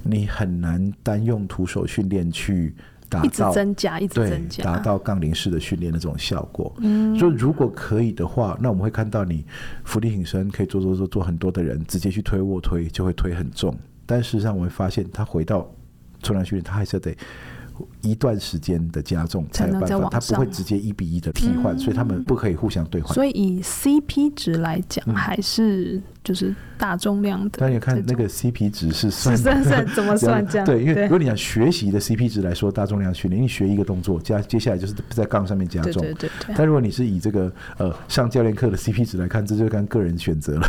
[0.02, 2.74] 你很难单用徒手训练去
[3.10, 6.74] 达到一直增加、一直增加，达到杠铃式的训练的这种效果。
[6.80, 9.44] 嗯，所以如果可以的话，那我们会看到你
[9.84, 13.78] 伏地挺身可以做做做做很多的人，直接去推卧推就会推很重。
[14.06, 15.70] 但事实上，我们发现，他回到
[16.22, 17.16] 重量训练，他还是得
[18.01, 23.13] 一段时间的加重才有办法，他不会直接一比一的替换，嗯，所以他们不可以互相兑换。
[23.13, 26.01] 所以以 CP 值来讲，还是。
[26.26, 30.65] 就是大重量的，但你看那个 CP 值是算 算算怎么算这样？
[30.65, 36.01] 对，因为如果你想学习的 CP 值来说，大重量训练，你学一个动作加接下来就是在杠上面加重。
[36.01, 36.55] 对对对。
[36.57, 40.67] 但如果你是以这个呃上教练课的 CP 值来看，这就看个人选择了。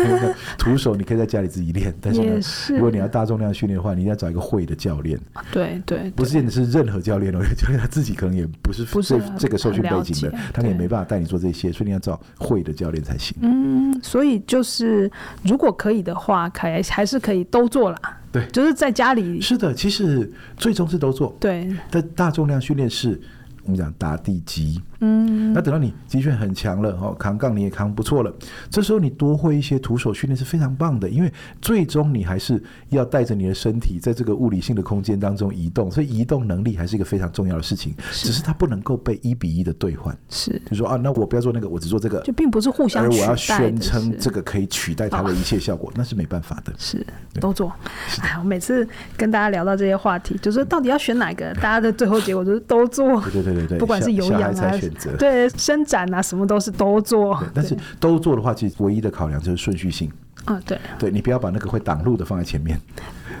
[0.58, 2.38] 徒手你可以在家里自己练，但是呢，
[2.76, 5.18] 如果你要大重量训练的话，你一定要找一个会的教练。
[5.50, 6.10] 对对。
[6.10, 13.36] 不是是任何教练哦，教练他自己可能也不是不是这个受训背景的，他也没办法带你做这些，所以你要找会的教练才行。
[13.40, 15.10] 嗯，所以就是。
[15.42, 17.98] 如果可以的话，可还是可以都做啦。
[18.30, 19.40] 对，就是在家里。
[19.40, 21.36] 是的，其实最终是都做。
[21.40, 23.20] 对，但大重量训练是。
[23.64, 28.32] 我们讲打地基，嗯，那等到你的确很强了，哦，扛杠你也扛不错了，
[28.68, 31.32] 这时候你多会一些徒手训练是非常棒的，因为
[31.62, 40.16] 最终你还是要带着你的身体在这个物理性的空间当中移动，所以移动能力还是一个非常重要的事情，只是它不能够被一比一的兑换。
[40.28, 46.72] 是，就说啊，那我不要做那个，我只做这个，就并不是互相，而我要宣称这个可以取代它的一切效果，那是没办法的。
[46.76, 47.06] 是，
[47.40, 47.72] 都做。
[48.20, 48.86] 哎，我每次
[49.16, 53.20] 跟大家聊到这些话题，就是到底要选哪个，大家的最后结果就是都做。
[53.22, 53.78] 对对对对。
[53.78, 54.72] 不管是有氧啊，
[55.18, 57.42] 对伸展啊，什么都是都做。
[57.54, 60.10] 但是都做的话，其实唯一的考量就是顺序性。
[60.44, 62.80] 啊，对，对你不要把那个会挡路的放在前面，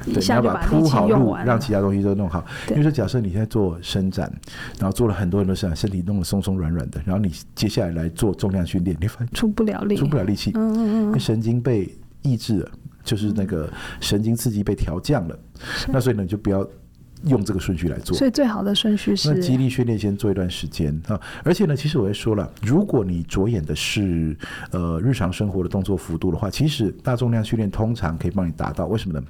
[0.04, 2.44] 对，你要把铺好路，让其他东西都弄好。
[2.68, 4.30] 因为说，假设你现在做伸展，
[4.78, 12.70] 然后做了很多很多伸展身体弄得松松软软的，然后你接下来来做重量训练，你发现出不了力，出不了力气，嗯嗯嗯，因为神经被抑制了，
[13.02, 13.70] 就是那个
[14.00, 15.38] 神经刺激被调降了，
[15.86, 16.68] 那所以呢，你就不要。
[17.24, 21.20] 用这个顺序来做，所以最好的顺序是那肌力训练先做一段时间啊。
[21.44, 24.36] 而且呢，其实我也说了，如果你着眼的是
[24.70, 28.86] 呃日常生活的动作幅度的话，其实大重量训练通常可以帮你达到。
[28.86, 29.26] 为什么呢？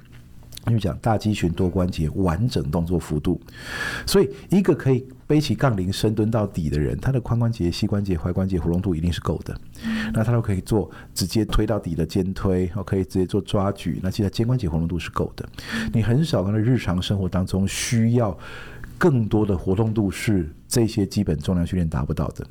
[0.67, 3.39] 因为讲大肌群多关节完整动作幅度，
[4.05, 9.59] 所以一个可以背起杠铃深蹲到底的人，他的髋关节、膝关节、踝关节活动度一定是够的。
[10.13, 13.99] 那他都可以做直接推到底的肩推，可以直接做抓举。
[14.03, 15.47] 那其实肩关节活动度是够的。
[15.93, 18.37] 你很少在日常生活当中需要
[18.99, 20.47] 更多的活动度是。
[20.71, 22.45] 这些基本重量训练达不到的，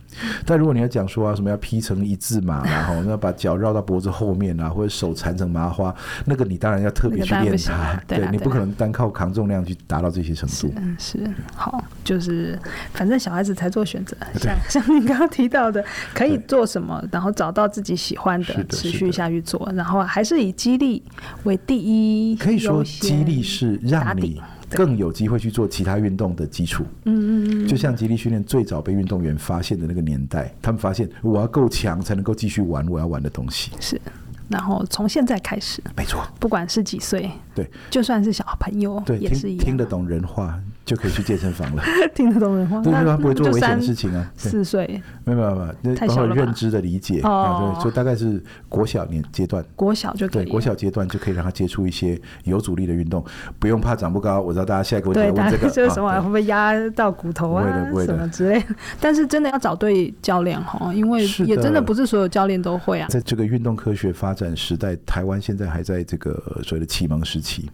[0.45, 5.95] 但如果你要讲说啊，什么要劈成一字马，然后要把脚绕到脖子后面啊，或者手缠成麻花，
[6.25, 7.95] 那个你当然要特别去练它。
[8.09, 10.75] 对，对，你不可能单靠扛重量去达到这些程度。
[10.99, 12.59] 是，是好，就是
[12.93, 21.01] 反正小孩子才做选择，像 像你刚刚提到的，可以做什么，然后找到自己喜欢的，持续下去做，然后还是以激励
[21.45, 22.35] 为第一。
[22.35, 24.43] 可以说，激励是让你。
[24.71, 26.85] 更有机会去做其他运动的基础。
[27.05, 27.15] 嗯
[27.45, 33.71] 嗯嗯，就像极力训练最早被运动员发现的那个年代，他们发现我要够强才能够继续玩我要玩的东西。
[33.81, 34.01] 是，
[34.49, 40.59] 然后从现在开始，没错，不管是几岁，对，就算是小朋友，对，也是一样，听，听得懂人话。
[40.89, 41.83] 就可以去健身房了，
[42.17, 44.33] 听得懂人话，对，他不会做危险的事情啊。
[44.39, 44.87] 四岁，
[45.25, 53.23] 没有没有没有，那包括认知的理解啊，对，就大概是国小年阶段，国小就可以，对，国小阶段就可以让他接触一些有阻力的运动，
[53.59, 54.41] 不用怕长不高。
[54.41, 57.67] 我知道大家下一个问题问这个，就是什么会不会压到骨头啊，
[58.07, 58.63] 什么之类。
[58.99, 63.09] 但是真的要找对教练哈，因为也真的不是所有教练都会啊。
[63.11, 66.33] 在这个运动科学发展时代，台湾现在还在这个
[66.63, 67.71] 所谓的启蒙时期。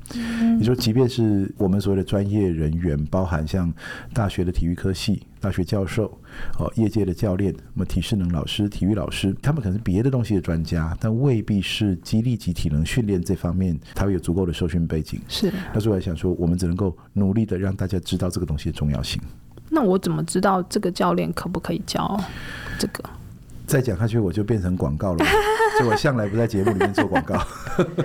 [0.59, 3.73] 你说，即便是我们所谓的专业人员，包含像
[4.13, 6.07] 大学的体育科系、大学教授、
[6.59, 15.21] 哦，业界的教练、什么体适能老师、体育老师，他们可能是别的东西的专家，但未必是激励及体能训练这方面，他会有足够的受训背景。
[15.29, 19.21] 是，那所以我想说，我们只能够努力的让大家知道这个东西的重要性。
[19.71, 22.21] 那我怎么知道这个教练可不可以教
[22.79, 23.03] 这个？
[23.67, 25.25] 再讲下去，我就变成广告了。
[25.77, 27.37] 所以我向来不在节目里面做广告，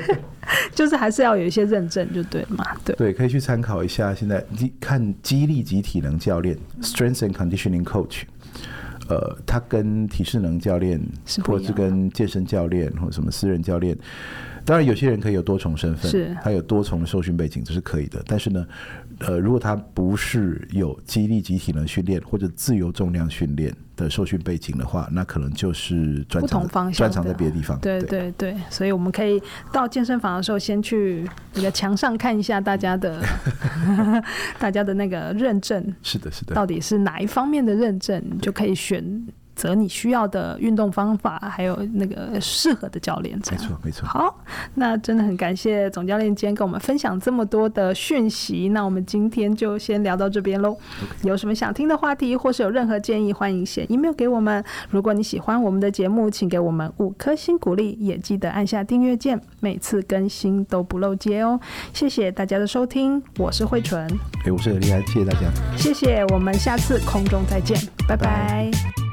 [0.74, 2.66] 就是还是要有一些认证，就对嘛。
[2.84, 4.16] 对对，可以去参考一下。
[4.16, 8.24] 现在你看激励及体能教练 （Strength and Conditioning Coach），
[9.07, 10.99] 呃，他跟体适能教练，
[11.45, 13.95] 或者是跟健身教练，或者什么私人教练。
[14.70, 18.24] 当然，有些人可以有多重身份，是，他有多重的受训背景，这是可以的。
[18.28, 18.64] 但是呢，
[19.18, 27.80] 呃，如果他不是有激励集体能训练或者自由重量训练的受训背景的话，那可能就是专长专长在别的地方。
[27.80, 29.42] 对对对，所以我们可以
[29.74, 33.20] 到健身房的时候，先去那个墙上看一下大家的
[34.60, 35.84] 大家的那个认证。
[36.04, 39.26] 是的，是的，到底是哪一方面的认证，你就可以选。
[39.60, 44.07] 择你需要的运动方法，还有那个适合的教练，没错，没错。
[44.07, 44.39] 好，
[44.76, 48.70] 那真的很感谢总教练今天跟我们分享这么多的讯息。
[48.70, 50.78] 那我们今天就先聊到这边喽。
[51.24, 54.64] 有什么想听的话题，或是有任何建议，欢迎写 email 给我们。
[54.89, 61.60] 如果你喜欢我们的节目，请给我们五颗星鼓励，也记得按下订阅键，每次更新都不漏接哦。
[61.93, 64.07] 谢谢大家的收听，我是慧纯。
[64.45, 65.47] 哎，我是很厉害，谢谢大家。
[65.78, 68.20] 谢谢，我们下次空中再见，拜拜。
[68.20, 69.09] 拜拜。